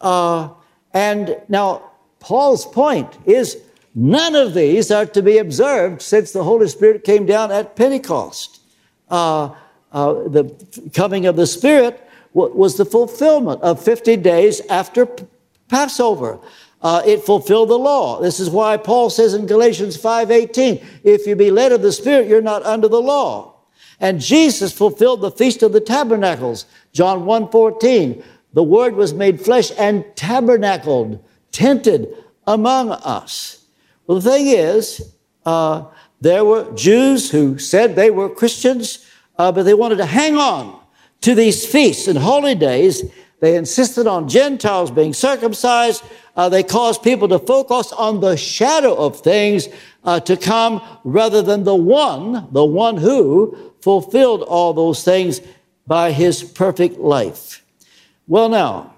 Uh, 0.00 0.50
and 0.92 1.36
now, 1.48 1.90
Paul's 2.20 2.64
point 2.64 3.18
is 3.26 3.58
None 3.94 4.34
of 4.34 4.54
these 4.54 4.90
are 4.90 5.06
to 5.06 5.22
be 5.22 5.38
observed 5.38 6.02
since 6.02 6.32
the 6.32 6.42
Holy 6.42 6.66
Spirit 6.66 7.04
came 7.04 7.26
down 7.26 7.52
at 7.52 7.76
Pentecost. 7.76 8.60
Uh, 9.08 9.54
uh, 9.92 10.14
the 10.28 10.52
coming 10.92 11.26
of 11.26 11.36
the 11.36 11.46
Spirit 11.46 12.00
was 12.32 12.76
the 12.76 12.84
fulfillment 12.84 13.62
of 13.62 13.80
50 13.80 14.16
days 14.16 14.60
after 14.68 15.06
Passover. 15.68 16.40
Uh, 16.84 17.00
it 17.06 17.24
fulfilled 17.24 17.70
the 17.70 17.78
law. 17.78 18.20
This 18.20 18.38
is 18.38 18.50
why 18.50 18.76
Paul 18.76 19.08
says 19.08 19.32
in 19.32 19.46
Galatians 19.46 19.96
5:18, 19.96 20.80
"If 21.02 21.26
you 21.26 21.34
be 21.34 21.50
led 21.50 21.72
of 21.72 21.80
the 21.80 21.90
Spirit, 21.90 22.28
you're 22.28 22.42
not 22.42 22.64
under 22.66 22.88
the 22.88 23.00
law." 23.00 23.54
And 23.98 24.20
Jesus 24.20 24.70
fulfilled 24.70 25.22
the 25.22 25.30
feast 25.30 25.62
of 25.62 25.72
the 25.72 25.80
tabernacles. 25.80 26.66
John 26.92 27.24
1:14, 27.24 28.22
"The 28.52 28.62
Word 28.62 28.96
was 28.96 29.14
made 29.14 29.40
flesh 29.40 29.72
and 29.78 30.04
tabernacled, 30.14 31.20
tented 31.52 32.08
among 32.46 32.90
us." 32.90 33.56
Well, 34.06 34.20
the 34.20 34.30
thing 34.30 34.48
is, 34.48 35.00
uh, 35.46 35.84
there 36.20 36.44
were 36.44 36.66
Jews 36.74 37.30
who 37.30 37.56
said 37.56 37.96
they 37.96 38.10
were 38.10 38.28
Christians, 38.28 38.98
uh, 39.38 39.50
but 39.52 39.64
they 39.64 39.72
wanted 39.72 39.98
to 39.98 40.04
hang 40.04 40.36
on 40.36 40.74
to 41.22 41.34
these 41.34 41.64
feasts 41.64 42.08
and 42.08 42.18
holy 42.18 42.54
days. 42.54 43.04
They 43.40 43.56
insisted 43.56 44.06
on 44.06 44.28
Gentiles 44.28 44.90
being 44.90 45.14
circumcised. 45.14 46.02
Uh, 46.36 46.48
they 46.48 46.62
cause 46.62 46.98
people 46.98 47.28
to 47.28 47.38
focus 47.38 47.92
on 47.92 48.20
the 48.20 48.36
shadow 48.36 48.94
of 48.94 49.20
things 49.20 49.68
uh, 50.04 50.18
to 50.20 50.36
come 50.36 50.82
rather 51.04 51.42
than 51.42 51.64
the 51.64 51.74
one, 51.74 52.48
the 52.52 52.64
one 52.64 52.96
who 52.96 53.72
fulfilled 53.80 54.42
all 54.42 54.72
those 54.72 55.04
things 55.04 55.40
by 55.86 56.10
his 56.10 56.42
perfect 56.42 56.98
life. 56.98 57.64
Well, 58.26 58.48
now, 58.48 58.94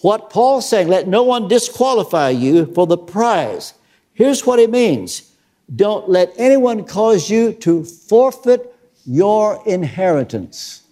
what 0.00 0.30
Paul's 0.30 0.68
saying, 0.68 0.88
let 0.88 1.06
no 1.06 1.22
one 1.22 1.48
disqualify 1.48 2.30
you 2.30 2.66
for 2.66 2.86
the 2.86 2.98
prize. 2.98 3.74
Here's 4.14 4.46
what 4.46 4.58
it 4.58 4.70
means 4.70 5.30
don't 5.74 6.08
let 6.08 6.32
anyone 6.36 6.84
cause 6.84 7.30
you 7.30 7.52
to 7.54 7.84
forfeit 7.84 8.74
your 9.06 9.62
inheritance. 9.66 10.82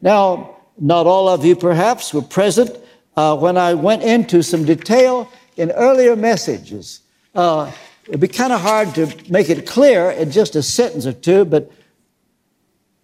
Now, 0.00 0.56
not 0.78 1.06
all 1.06 1.28
of 1.28 1.44
you 1.44 1.56
perhaps 1.56 2.14
were 2.14 2.22
present 2.22 2.76
uh, 3.20 3.36
when 3.36 3.58
I 3.58 3.74
went 3.74 4.02
into 4.02 4.42
some 4.42 4.64
detail 4.64 5.30
in 5.58 5.70
earlier 5.72 6.16
messages. 6.16 7.02
Uh, 7.34 7.70
it'd 8.08 8.18
be 8.18 8.28
kind 8.28 8.50
of 8.50 8.62
hard 8.62 8.94
to 8.94 9.14
make 9.28 9.50
it 9.50 9.66
clear 9.66 10.10
in 10.10 10.30
just 10.30 10.56
a 10.56 10.62
sentence 10.62 11.04
or 11.04 11.12
two, 11.12 11.44
but 11.44 11.70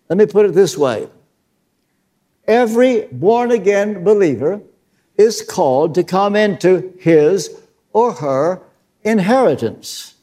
let 0.09 0.17
me 0.17 0.25
put 0.25 0.47
it 0.47 0.55
this 0.55 0.79
way. 0.79 1.07
Every 2.47 3.09
born 3.13 3.51
again 3.51 4.05
believer 4.05 4.63
is 5.19 5.43
called 5.43 5.95
to 5.97 6.03
come 6.03 6.35
into 6.35 6.95
his 6.99 7.61
or 7.93 8.15
her 8.15 8.63
inheritance. 9.03 10.15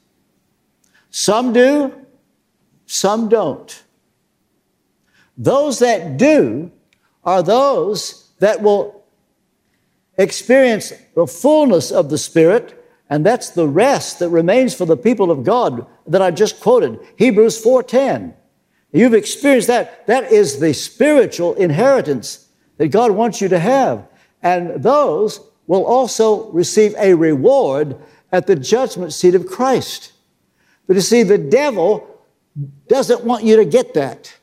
Some 1.12 1.54
do, 1.54 1.94
some 2.88 3.30
don't. 3.30 3.84
Those 5.38 5.78
that 5.80 6.18
do 6.18 6.72
are 7.24 7.44
those 7.44 8.32
that 8.40 8.64
will 8.64 9.03
experience 10.18 10.94
the 11.16 11.28
fullness 11.28 11.92
of 11.92 12.10
the 12.10 12.18
Spirit, 12.18 12.80
and 13.10 13.26
that's 13.26 13.50
the 13.50 13.68
rest 13.68 14.20
that 14.20 14.30
remains 14.30 14.74
for 14.74 14.86
the 14.86 14.98
people 14.98 15.32
of 15.32 15.44
God 15.44 15.86
that 16.08 16.22
I 16.22 16.32
just 16.32 16.60
quoted, 16.62 17.00
Hebrews 17.18 17.62
4:10. 17.62 18.34
You've 18.92 19.14
experienced 19.14 19.68
that. 19.68 20.06
That 20.08 20.32
is 20.32 20.60
the 20.60 20.74
spiritual 20.74 21.56
inheritance 21.56 22.48
that 22.78 22.90
God 22.90 23.12
wants 23.12 23.42
you 23.42 23.50
to 23.50 23.60
have. 23.60 24.08
And 24.42 24.84
those 24.84 25.40
will 25.68 25.86
also 25.86 26.52
receive 26.52 26.94
a 26.98 27.14
reward 27.14 27.96
at 28.32 28.46
the 28.46 28.56
judgment 28.56 29.14
seat 29.14 29.36
of 29.36 29.48
Christ. 29.48 30.12
But 30.86 30.96
you 30.96 31.02
see, 31.02 31.24
the 31.24 31.38
devil 31.38 32.08
doesn't 32.88 33.24
want 33.24 33.44
you 33.44 33.56
to 33.56 33.66
get 33.66 33.94
that. 33.94 34.34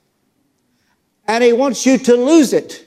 And 1.28 1.44
he 1.44 1.52
wants 1.52 1.86
you 1.86 1.98
to 1.98 2.16
lose 2.16 2.52
it. 2.52 2.86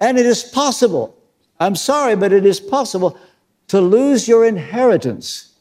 And 0.00 0.18
it 0.18 0.26
is 0.26 0.42
possible. 0.42 1.16
I'm 1.62 1.76
sorry, 1.76 2.16
but 2.16 2.32
it 2.32 2.44
is 2.44 2.58
possible 2.58 3.16
to 3.68 3.80
lose 3.80 4.26
your 4.26 4.44
inheritance. 4.44 5.54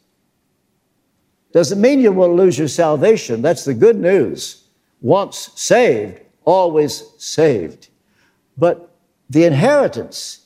Doesn't 1.54 1.80
mean 1.80 2.00
you 2.00 2.12
will 2.12 2.36
lose 2.36 2.58
your 2.58 2.68
salvation. 2.68 3.42
That's 3.42 3.66
the 3.66 3.74
good 3.74 3.98
news. 3.98 4.64
Once 5.02 5.52
saved, 5.56 6.22
always 6.44 7.04
saved. 7.18 7.90
But 8.58 8.90
the 9.30 9.44
inheritance 9.46 10.46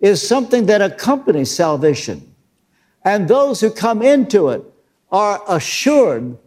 is 0.00 0.26
something 0.26 0.66
that 0.66 0.82
accompanies 0.82 1.50
salvation. 1.50 2.34
And 3.04 3.26
those 3.28 3.60
who 3.60 3.70
come 3.70 4.02
into 4.02 4.50
it 4.50 4.62
are 5.10 5.42
assured 5.48 6.38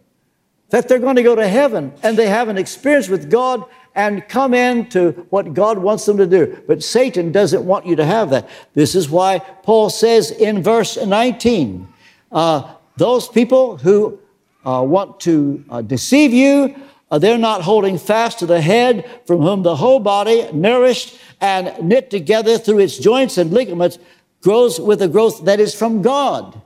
that 0.70 0.88
they're 0.88 0.98
going 0.98 1.16
to 1.16 1.22
go 1.22 1.34
to 1.34 1.46
heaven 1.46 1.92
and 2.02 2.16
they 2.16 2.28
have 2.28 2.48
an 2.48 2.56
experience 2.56 3.08
with 3.08 3.30
God 3.30 3.64
and 3.94 4.26
come 4.28 4.54
into 4.54 5.12
what 5.30 5.54
God 5.54 5.78
wants 5.78 6.06
them 6.06 6.16
to 6.18 6.26
do. 6.26 6.62
But 6.66 6.82
Satan 6.82 7.32
doesn't 7.32 7.64
want 7.64 7.86
you 7.86 7.96
to 7.96 8.04
have 8.04 8.30
that. 8.30 8.48
This 8.74 8.94
is 8.94 9.10
why 9.10 9.38
Paul 9.38 9.90
says 9.90 10.30
in 10.30 10.62
verse 10.62 10.96
19, 10.96 11.88
uh, 12.32 12.74
those 12.96 13.28
people 13.28 13.78
who 13.78 14.18
uh, 14.64 14.84
want 14.86 15.20
to 15.20 15.64
uh, 15.70 15.82
deceive 15.82 16.32
you, 16.32 16.74
uh, 17.10 17.18
they're 17.18 17.38
not 17.38 17.62
holding 17.62 17.98
fast 17.98 18.38
to 18.38 18.46
the 18.46 18.60
head 18.60 19.08
from 19.26 19.40
whom 19.40 19.62
the 19.62 19.76
whole 19.76 19.98
body, 19.98 20.50
nourished 20.52 21.18
and 21.40 21.72
knit 21.82 22.10
together 22.10 22.58
through 22.58 22.78
its 22.78 22.98
joints 22.98 23.38
and 23.38 23.52
ligaments, 23.52 23.98
grows 24.42 24.80
with 24.80 25.02
a 25.02 25.08
growth 25.08 25.44
that 25.44 25.60
is 25.60 25.74
from 25.74 26.02
God. 26.02 26.60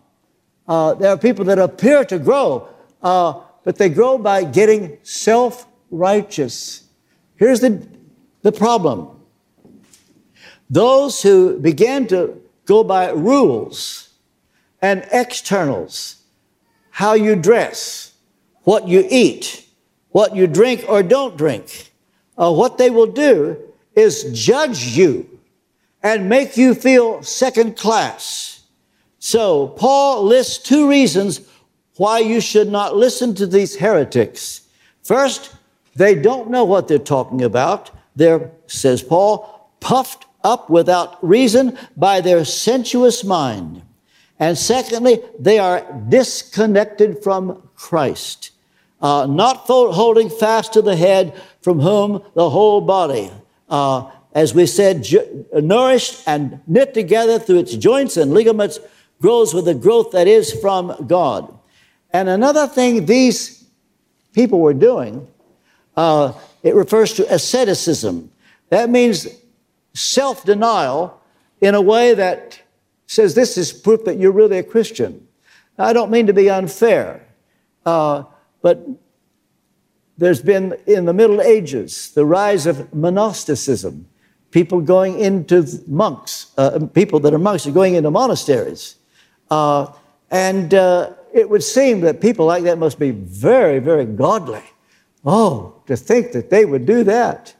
Uh, 0.69 0.95
there 0.95 1.11
are 1.11 1.19
people 1.19 1.45
that 1.47 1.59
appear 1.59 2.05
to 2.05 2.19
grow, 2.19 2.69
uh, 3.03 3.41
but 3.65 3.77
they 3.77 3.89
grow 3.89 4.19
by 4.19 4.45
getting 4.45 4.99
self 5.03 5.67
righteous. 5.91 6.84
Here's 7.45 7.61
the, 7.61 7.87
the 8.41 8.53
problem 8.53 9.21
those 10.71 11.21
who 11.21 11.61
begin 11.61 12.07
to 12.07 12.41
go 12.65 12.83
by 12.83 13.11
rules 13.11 14.09
and 14.81 15.07
externals, 15.13 16.23
how 16.91 17.13
you 17.13 17.37
dress, 17.37 18.15
what 18.63 18.89
you 18.89 19.07
eat, 19.11 19.67
what 20.09 20.35
you 20.35 20.47
drink 20.47 20.87
or 20.89 21.03
don't 21.03 21.37
drink, 21.37 21.93
uh, 22.39 22.51
what 22.51 22.79
they 22.79 22.89
will 22.89 23.13
do 23.13 23.59
is 23.95 24.25
judge 24.33 24.97
you 24.97 25.29
and 26.03 26.31
make 26.31 26.57
you 26.57 26.75
feel 26.75 27.23
second 27.23 27.77
class. 27.77 28.63
So, 29.19 29.69
Paul 29.69 30.25
lists 30.25 30.67
two 30.67 30.89
reasons 30.89 31.43
why 31.97 32.21
you 32.21 32.41
should 32.41 32.71
not 32.71 32.97
listen 32.97 33.35
to 33.35 33.47
these 33.47 33.77
heretics. 33.77 34.63
First, 35.03 35.55
they 35.95 36.15
don't 36.15 36.51
know 36.51 36.65
what 36.65 36.89
they're 36.89 36.99
talking 36.99 37.43
about. 37.43 37.91
They're, 38.17 38.51
says 38.67 39.03
Paul, 39.03 39.71
puffed 39.81 40.27
up 40.43 40.69
without 40.69 41.27
reason 41.27 41.79
by 41.97 42.21
their 42.21 42.45
sensuous 42.45 43.25
mind. 43.25 43.83
And 44.39 44.59
secondly, 44.59 45.21
they 45.39 45.59
are 45.59 45.87
disconnected 46.09 47.23
from 47.23 47.69
Christ, 47.77 48.51
uh, 49.01 49.27
not 49.27 49.59
holding 49.67 50.29
fast 50.29 50.73
to 50.75 50.83
the 50.83 50.97
head 50.97 51.41
from 51.63 51.81
whom 51.81 52.23
the 52.35 52.51
whole 52.51 52.81
body, 52.81 53.31
uh, 53.69 54.11
as 54.35 54.55
we 54.55 54.67
said, 54.67 55.07
nourished 55.55 56.23
and 56.27 56.61
knit 56.67 56.93
together 56.93 57.39
through 57.39 57.61
its 57.61 57.77
joints 57.77 58.17
and 58.17 58.35
ligaments, 58.35 58.81
grows 59.21 59.55
with 59.55 59.65
the 59.65 59.75
growth 59.75 60.11
that 60.11 60.27
is 60.27 60.53
from 60.53 61.07
God. 61.07 61.57
And 62.13 62.29
another 62.29 62.67
thing 62.67 63.07
these 63.07 63.65
people 64.33 64.61
were 64.61 64.75
doing, 64.75 65.27
uh, 65.97 66.33
it 66.63 66.75
refers 66.75 67.13
to 67.15 67.35
asceticism. 67.35 68.31
That 68.71 68.91
means 68.91 69.29
self 69.95 70.45
denial 70.45 71.21
in 71.61 71.75
a 71.75 71.81
way 71.81 72.15
that 72.15 72.61
says 73.07 73.35
this 73.35 73.57
is 73.57 73.73
proof 73.73 74.05
that 74.05 74.19
you're 74.19 74.33
really 74.33 74.59
a 74.59 74.63
Christian. 74.63 75.27
I 75.79 75.93
don't 75.93 76.11
mean 76.11 76.27
to 76.27 76.33
be 76.33 76.51
unfair, 76.51 77.27
uh, 77.85 78.25
but 78.63 78.87
there's 80.17 80.43
been 80.43 80.77
in 80.87 81.05
the 81.05 81.13
Middle 81.13 81.41
Ages 81.41 82.13
the 82.13 82.25
rise 82.25 82.67
of 82.67 82.95
monasticism 82.95 84.07
people 84.55 84.81
going 84.81 85.19
into 85.19 85.67
monks, 85.89 86.53
uh, 86.57 86.79
people 86.95 87.19
that 87.19 87.35
are 87.35 87.41
monks 87.41 87.67
are 87.67 87.73
going 87.73 87.97
into 87.97 88.09
monasteries. 88.09 88.95
Uh, 89.51 89.93
and 90.31 90.73
uh, 90.73 91.11
it 91.33 91.51
would 91.51 91.65
seem 91.65 92.03
that 92.03 92.21
people 92.21 92.47
like 92.47 92.63
that 92.63 92.79
must 92.79 93.01
be 93.01 93.11
very, 93.11 93.81
very 93.81 94.05
godly. 94.05 94.63
Oh, 95.25 95.75
to 95.87 95.97
think 95.97 96.33
that 96.33 96.51
they 96.51 96.65
would 96.65 96.87
do 96.87 97.05
that. 97.05 97.55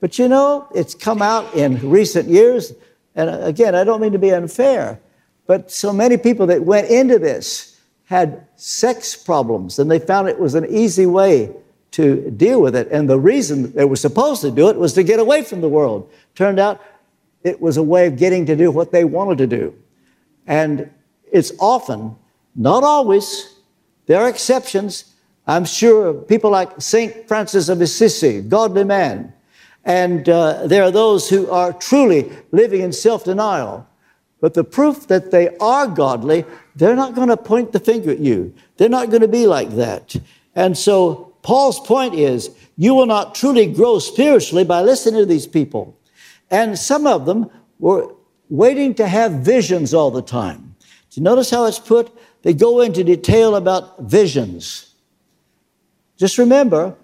But 0.00 0.18
you 0.18 0.28
know, 0.28 0.68
it's 0.74 0.94
come 0.94 1.22
out 1.22 1.54
in 1.54 1.88
recent 1.88 2.28
years, 2.28 2.72
and 3.14 3.30
uh, 3.30 3.40
again, 3.42 3.74
I 3.74 3.84
don't 3.84 4.00
mean 4.00 4.12
to 4.12 4.18
be 4.18 4.32
unfair, 4.32 4.98
but 5.46 5.70
so 5.70 5.92
many 5.92 6.16
people 6.16 6.46
that 6.46 6.64
went 6.64 6.90
into 6.90 7.18
this 7.18 7.80
had 8.04 8.46
sex 8.56 9.14
problems, 9.14 9.78
and 9.78 9.90
they 9.90 9.98
found 9.98 10.28
it 10.28 10.38
was 10.38 10.54
an 10.54 10.66
easy 10.68 11.06
way 11.06 11.54
to 11.92 12.30
deal 12.30 12.60
with 12.60 12.74
it. 12.74 12.88
And 12.90 13.08
the 13.08 13.18
reason 13.18 13.72
they 13.72 13.84
were 13.84 13.96
supposed 13.96 14.40
to 14.42 14.50
do 14.50 14.68
it 14.68 14.76
was 14.76 14.94
to 14.94 15.02
get 15.02 15.20
away 15.20 15.42
from 15.42 15.60
the 15.60 15.68
world. 15.68 16.10
Turned 16.34 16.58
out 16.58 16.80
it 17.44 17.60
was 17.60 17.76
a 17.76 17.82
way 17.82 18.06
of 18.06 18.16
getting 18.16 18.46
to 18.46 18.56
do 18.56 18.70
what 18.70 18.92
they 18.92 19.04
wanted 19.04 19.38
to 19.38 19.46
do. 19.46 19.74
And 20.46 20.90
it's 21.30 21.52
often 21.58 22.16
Not 22.54 22.82
always. 22.82 23.54
There 24.06 24.20
are 24.20 24.28
exceptions. 24.28 25.11
I'm 25.46 25.64
sure 25.64 26.14
people 26.14 26.50
like 26.50 26.80
St. 26.80 27.26
Francis 27.26 27.68
of 27.68 27.80
Assisi, 27.80 28.40
godly 28.42 28.84
man. 28.84 29.32
And 29.84 30.28
uh, 30.28 30.66
there 30.66 30.84
are 30.84 30.90
those 30.90 31.28
who 31.28 31.50
are 31.50 31.72
truly 31.72 32.30
living 32.52 32.82
in 32.82 32.92
self 32.92 33.24
denial. 33.24 33.86
But 34.40 34.54
the 34.54 34.64
proof 34.64 35.06
that 35.08 35.30
they 35.30 35.56
are 35.58 35.86
godly, 35.86 36.44
they're 36.74 36.96
not 36.96 37.14
going 37.14 37.28
to 37.28 37.36
point 37.36 37.72
the 37.72 37.80
finger 37.80 38.10
at 38.10 38.18
you. 38.18 38.54
They're 38.76 38.88
not 38.88 39.10
going 39.10 39.22
to 39.22 39.28
be 39.28 39.46
like 39.46 39.70
that. 39.70 40.16
And 40.54 40.76
so 40.76 41.34
Paul's 41.42 41.80
point 41.80 42.14
is 42.14 42.50
you 42.76 42.94
will 42.94 43.06
not 43.06 43.34
truly 43.34 43.66
grow 43.66 43.98
spiritually 43.98 44.64
by 44.64 44.82
listening 44.82 45.20
to 45.20 45.26
these 45.26 45.46
people. 45.46 45.96
And 46.50 46.78
some 46.78 47.06
of 47.06 47.24
them 47.26 47.50
were 47.78 48.12
waiting 48.48 48.94
to 48.94 49.08
have 49.08 49.32
visions 49.32 49.94
all 49.94 50.10
the 50.10 50.22
time. 50.22 50.74
Do 51.10 51.20
you 51.20 51.22
notice 51.22 51.50
how 51.50 51.64
it's 51.66 51.78
put? 51.78 52.10
They 52.42 52.52
go 52.54 52.80
into 52.80 53.04
detail 53.04 53.56
about 53.56 54.02
visions. 54.02 54.91
Just 56.22 56.38
remember, 56.38 56.94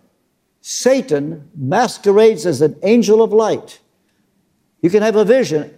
Satan 0.60 1.50
masquerades 1.56 2.46
as 2.46 2.62
an 2.62 2.76
angel 2.84 3.20
of 3.20 3.32
light. 3.32 3.80
You 4.80 4.90
can 4.90 5.02
have 5.02 5.16
a 5.16 5.24
vision, 5.24 5.76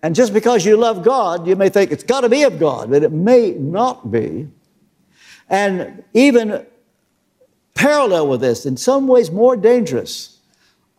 and 0.00 0.14
just 0.14 0.32
because 0.32 0.64
you 0.64 0.76
love 0.76 1.02
God, 1.02 1.44
you 1.48 1.56
may 1.56 1.68
think 1.68 1.90
it's 1.90 2.04
got 2.04 2.20
to 2.20 2.28
be 2.28 2.44
of 2.44 2.60
God, 2.60 2.90
but 2.90 3.02
it 3.02 3.10
may 3.10 3.50
not 3.50 4.12
be. 4.12 4.46
And 5.50 6.04
even 6.12 6.64
parallel 7.74 8.28
with 8.28 8.42
this, 8.42 8.64
in 8.64 8.76
some 8.76 9.08
ways 9.08 9.32
more 9.32 9.56
dangerous, 9.56 10.38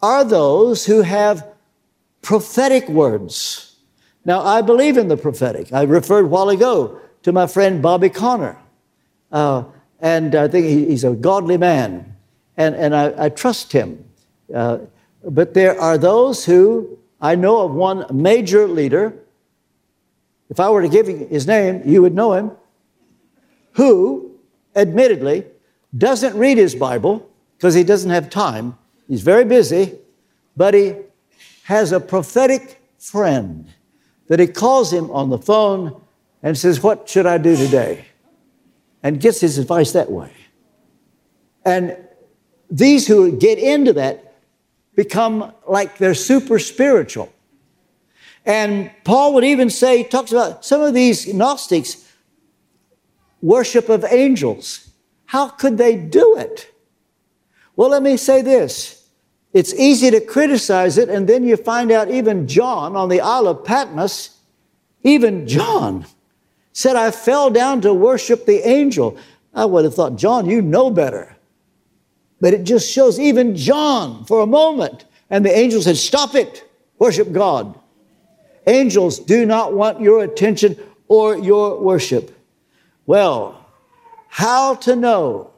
are 0.02 0.26
those 0.26 0.86
who 0.86 1.02
have 1.04 1.48
prophetic 2.24 2.90
words. 2.90 3.78
Now, 4.26 4.42
I 4.42 4.62
believe 4.62 4.98
in 4.98 5.08
the 5.08 5.16
prophetic. 5.16 5.72
I 5.72 5.84
referred 5.84 6.26
a 6.26 6.28
while 6.28 6.50
ago 6.50 7.00
to 7.24 7.32
my 7.32 7.48
friend 7.48 7.82
Bobby 7.82 8.10
Conner. 8.10 8.58
Uh, 9.32 9.64
and 10.06 10.36
I 10.36 10.48
think 10.48 10.68
he's 10.68 11.04
a 11.04 11.14
godly 11.14 11.58
man, 11.58 12.16
and, 12.58 12.76
and 12.76 12.96
I, 12.96 13.26
I 13.26 13.30
trust 13.30 13.72
him. 13.74 14.06
Uh, 14.54 14.78
but 15.24 15.56
there 15.56 15.82
are 15.82 15.98
those 15.98 16.46
who, 16.46 17.00
I 17.20 17.34
know 17.34 17.64
of 17.64 17.74
one 17.74 18.06
major 18.14 18.68
leader, 18.68 19.18
if 20.48 20.60
I 20.60 20.70
were 20.70 20.84
to 20.84 20.90
give 20.90 21.10
you 21.10 21.26
his 21.26 21.48
name, 21.48 21.82
you 21.86 22.04
would 22.04 22.14
know 22.14 22.34
him, 22.34 22.52
who, 23.72 24.38
admittedly, 24.76 25.46
doesn't 25.98 26.38
read 26.38 26.60
his 26.60 26.76
Bible 26.76 27.28
because 27.58 27.74
he 27.74 27.84
doesn't 27.84 28.12
have 28.12 28.30
time. 28.30 28.78
He's 29.08 29.24
very 29.24 29.44
busy, 29.44 29.98
but 30.56 30.76
he 30.76 30.98
has 31.64 31.92
a 31.92 32.00
prophetic 32.00 32.80
friend 33.00 33.74
that 34.28 34.40
he 34.40 34.46
calls 34.46 34.94
him 34.94 35.10
on 35.10 35.32
the 35.32 35.40
phone 35.40 36.00
and 36.44 36.56
says, 36.56 36.84
What 36.84 37.10
should 37.10 37.26
I 37.26 37.40
do 37.40 37.56
today? 37.56 38.06
And 39.06 39.22
gets 39.22 39.40
his 39.40 39.60
advice 39.60 39.92
that 39.92 40.12
way. 40.12 40.32
And 41.64 41.96
these 42.72 43.06
who 43.06 43.38
get 43.38 43.60
into 43.60 43.94
that 43.94 44.34
become 44.96 45.54
like 45.68 46.00
they're 46.00 46.16
super 46.16 46.58
spiritual. 46.58 47.32
And 48.48 48.90
Paul 49.04 49.36
would 49.36 49.44
even 49.44 49.70
say, 49.70 50.04
talks 50.04 50.32
about 50.32 50.66
some 50.66 50.82
of 50.82 50.96
these 50.96 51.32
Gnostics 51.32 52.12
worship 53.44 53.90
of 53.90 54.04
angels. 54.06 54.90
How 55.26 55.50
could 55.50 55.78
they 55.78 55.96
do 55.96 56.38
it? 56.40 56.74
Well, 57.76 57.92
let 57.92 58.02
me 58.02 58.18
say 58.18 58.42
this. 58.42 59.08
It's 59.54 59.72
easy 59.76 60.10
to 60.10 60.20
criticize 60.20 60.98
it, 60.98 61.10
and 61.10 61.30
then 61.30 61.44
you 61.44 61.58
find 61.58 61.92
out 61.92 62.10
even 62.10 62.48
John 62.48 62.96
on 62.96 63.10
the 63.10 63.22
Isle 63.22 63.50
of 63.50 63.64
Patmos, 63.64 64.36
even 65.04 65.48
John 65.48 66.08
said, 66.76 66.98
I 66.98 67.10
fell 67.10 67.50
down 67.50 67.80
to 67.82 67.94
worship 67.94 68.46
the 68.46 68.68
angel. 68.68 69.18
I 69.54 69.64
would 69.64 69.86
have 69.86 69.96
thought, 69.96 70.18
John, 70.18 70.46
you 70.46 70.62
know 70.62 70.90
better. 70.92 71.34
But 72.42 72.54
it 72.54 72.66
just 72.66 72.92
shows 72.92 73.18
even 73.18 73.56
John 73.56 74.26
for 74.26 74.42
a 74.42 74.46
moment. 74.46 75.06
And 75.30 75.46
the 75.46 75.58
angel 75.58 75.82
said, 75.82 75.96
Stop 75.96 76.36
it, 76.36 76.70
worship 77.00 77.32
God. 77.32 77.80
Angels 78.68 79.20
do 79.20 79.46
not 79.46 79.74
want 79.74 80.02
your 80.02 80.22
attention 80.26 80.78
or 81.08 81.38
your 81.38 81.80
worship. 81.80 82.38
Well, 83.06 83.66
how 84.28 84.76
to 84.76 84.98
know 84.98 85.54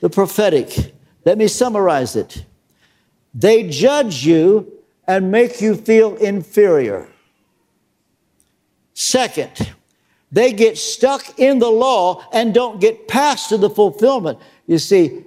the 0.00 0.08
prophetic. 0.08 0.94
Let 1.24 1.36
me 1.36 1.48
summarize 1.48 2.14
it. 2.14 2.44
They 3.34 3.68
judge 3.68 4.24
you 4.24 4.72
and 5.08 5.32
make 5.32 5.60
you 5.60 5.74
feel 5.74 6.14
inferior. 6.14 7.08
Second, 8.94 9.74
they 10.32 10.52
get 10.52 10.76
stuck 10.76 11.38
in 11.38 11.58
the 11.58 11.70
law 11.70 12.26
and 12.32 12.52
don't 12.52 12.80
get 12.80 13.08
past 13.08 13.48
to 13.50 13.56
the 13.56 13.70
fulfillment. 13.70 14.38
You 14.66 14.78
see, 14.78 15.24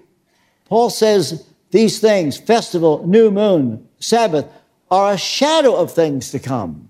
Paul 0.65 0.89
says 0.89 1.47
these 1.71 1.99
things, 1.99 2.37
festival, 2.37 3.05
new 3.07 3.31
moon, 3.31 3.87
Sabbath, 3.99 4.45
are 4.91 5.13
a 5.13 5.17
shadow 5.17 5.75
of 5.75 5.91
things 5.91 6.31
to 6.31 6.39
come. 6.39 6.89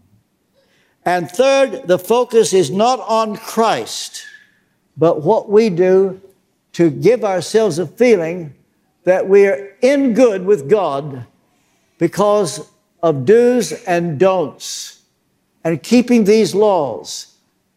And 1.05 1.29
third, 1.29 1.87
the 1.87 1.99
focus 1.99 2.53
is 2.53 2.71
not 2.71 2.99
on 3.01 3.35
Christ 3.35 4.25
but 4.99 5.23
what 5.23 5.49
we 5.49 5.69
do 5.69 6.21
to 6.73 6.91
give 6.91 7.23
ourselves 7.23 7.79
a 7.79 7.87
feeling 7.87 8.53
that 9.05 9.27
we're 9.27 9.77
in 9.81 10.13
good 10.13 10.45
with 10.45 10.69
God 10.69 11.25
because 11.97 12.69
of 13.01 13.25
do's 13.25 13.71
and 13.83 14.19
don'ts 14.19 15.01
and 15.63 15.81
keeping 15.81 16.25
these 16.25 16.53
laws 16.53 17.28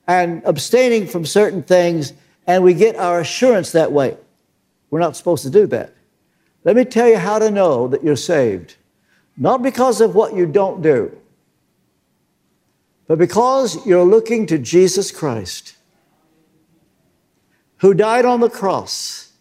and 0.07 0.43
abstaining 0.45 1.07
from 1.07 1.25
certain 1.25 1.63
things, 1.63 2.13
and 2.47 2.65
we 2.65 2.75
get 2.75 2.97
our 2.97 3.21
assurance 3.21 3.73
that 3.73 3.93
way. 3.93 4.17
We're 4.91 5.01
not 5.01 5.17
supposed 5.17 5.45
to 5.45 5.51
do 5.51 5.67
that. 5.69 5.95
Let 6.65 6.77
me 6.77 6.85
tell 6.85 7.09
you 7.09 7.19
how 7.19 7.39
to 7.39 7.51
know 7.51 7.89
that 7.89 8.05
you're 8.05 8.17
saved. 8.17 8.77
Not 9.37 9.63
because 9.63 10.01
of 10.01 10.15
what 10.15 10.35
you 10.35 10.47
don't 10.47 10.83
do, 10.83 11.17
but 13.07 13.19
because 13.19 13.85
you're 13.87 14.05
looking 14.05 14.47
to 14.47 14.59
Jesus 14.59 15.11
Christ 15.11 15.77
who 17.79 17.95
died 17.95 18.25
on 18.25 18.41
the 18.41 18.49
cross. 18.49 19.33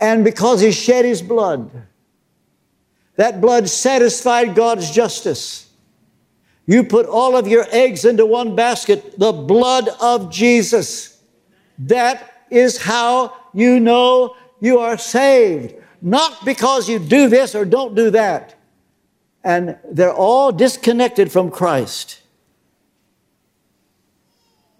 And 0.00 0.24
because 0.24 0.60
he 0.60 0.72
shed 0.72 1.04
his 1.04 1.22
blood, 1.22 1.70
that 3.16 3.40
blood 3.40 3.68
satisfied 3.68 4.54
God's 4.54 4.90
justice. 4.90 5.67
You 6.68 6.84
put 6.84 7.06
all 7.06 7.34
of 7.34 7.48
your 7.48 7.64
eggs 7.70 8.04
into 8.04 8.26
one 8.26 8.54
basket, 8.54 9.18
the 9.18 9.32
blood 9.32 9.88
of 10.02 10.30
Jesus. 10.30 11.18
That 11.78 12.44
is 12.50 12.76
how 12.76 13.34
you 13.54 13.80
know 13.80 14.36
you 14.60 14.78
are 14.78 14.98
saved. 14.98 15.76
Not 16.02 16.44
because 16.44 16.86
you 16.86 16.98
do 16.98 17.30
this 17.30 17.54
or 17.54 17.64
don't 17.64 17.94
do 17.94 18.10
that. 18.10 18.54
And 19.42 19.78
they're 19.90 20.12
all 20.12 20.52
disconnected 20.52 21.32
from 21.32 21.50
Christ. 21.50 22.20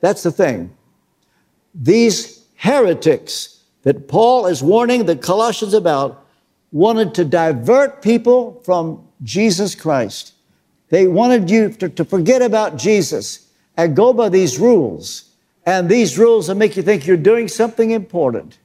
That's 0.03 0.23
the 0.23 0.31
thing. 0.31 0.77
These 1.75 2.45
heretics 2.57 3.63
that 3.85 4.09
Paul 4.09 4.45
is 4.45 4.63
warning 4.63 5.07
the 5.07 5.17
Colossians 5.17 5.73
about 5.73 6.27
wanted 6.71 7.15
to 7.15 7.25
divert 7.25 8.03
people 8.03 8.61
from 8.63 9.09
Jesus 9.23 9.75
Christ. 9.75 10.35
They 10.91 11.07
wanted 11.07 11.51
you 11.51 11.71
to, 11.71 11.89
to 11.89 12.05
forget 12.05 12.43
about 12.43 12.77
Jesus 12.77 13.49
and 13.77 13.95
go 13.95 14.13
by 14.13 14.29
these 14.29 14.59
rules. 14.59 15.31
And 15.67 15.89
these 15.89 16.19
rules 16.19 16.49
will 16.49 16.57
make 16.57 16.77
you 16.77 16.83
think 16.83 17.07
you're 17.07 17.17
doing 17.17 17.49
something 17.49 17.91
important. 17.91 18.59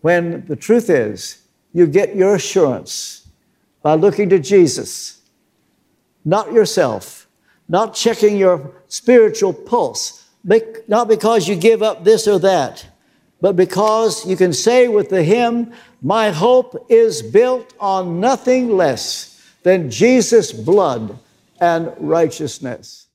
When 0.00 0.46
the 0.46 0.56
truth 0.56 0.88
is, 0.88 1.42
you 1.72 1.86
get 1.86 2.14
your 2.14 2.36
assurance 2.36 3.26
by 3.82 3.94
looking 3.94 4.28
to 4.30 4.38
Jesus, 4.38 5.20
not 6.24 6.52
yourself, 6.52 7.26
not 7.68 7.94
checking 7.94 8.36
your 8.36 8.72
spiritual 8.88 9.52
pulse, 9.52 10.28
not 10.86 11.08
because 11.08 11.48
you 11.48 11.56
give 11.56 11.82
up 11.82 12.04
this 12.04 12.28
or 12.28 12.38
that, 12.38 12.86
but 13.40 13.56
because 13.56 14.24
you 14.24 14.36
can 14.36 14.52
say 14.52 14.88
with 14.88 15.08
the 15.08 15.22
hymn, 15.22 15.72
My 16.00 16.30
hope 16.30 16.86
is 16.88 17.20
built 17.20 17.74
on 17.80 18.20
nothing 18.20 18.76
less 18.76 19.35
than 19.66 19.90
Jesus' 19.90 20.52
blood 20.52 21.18
and 21.60 21.92
righteousness. 21.98 23.05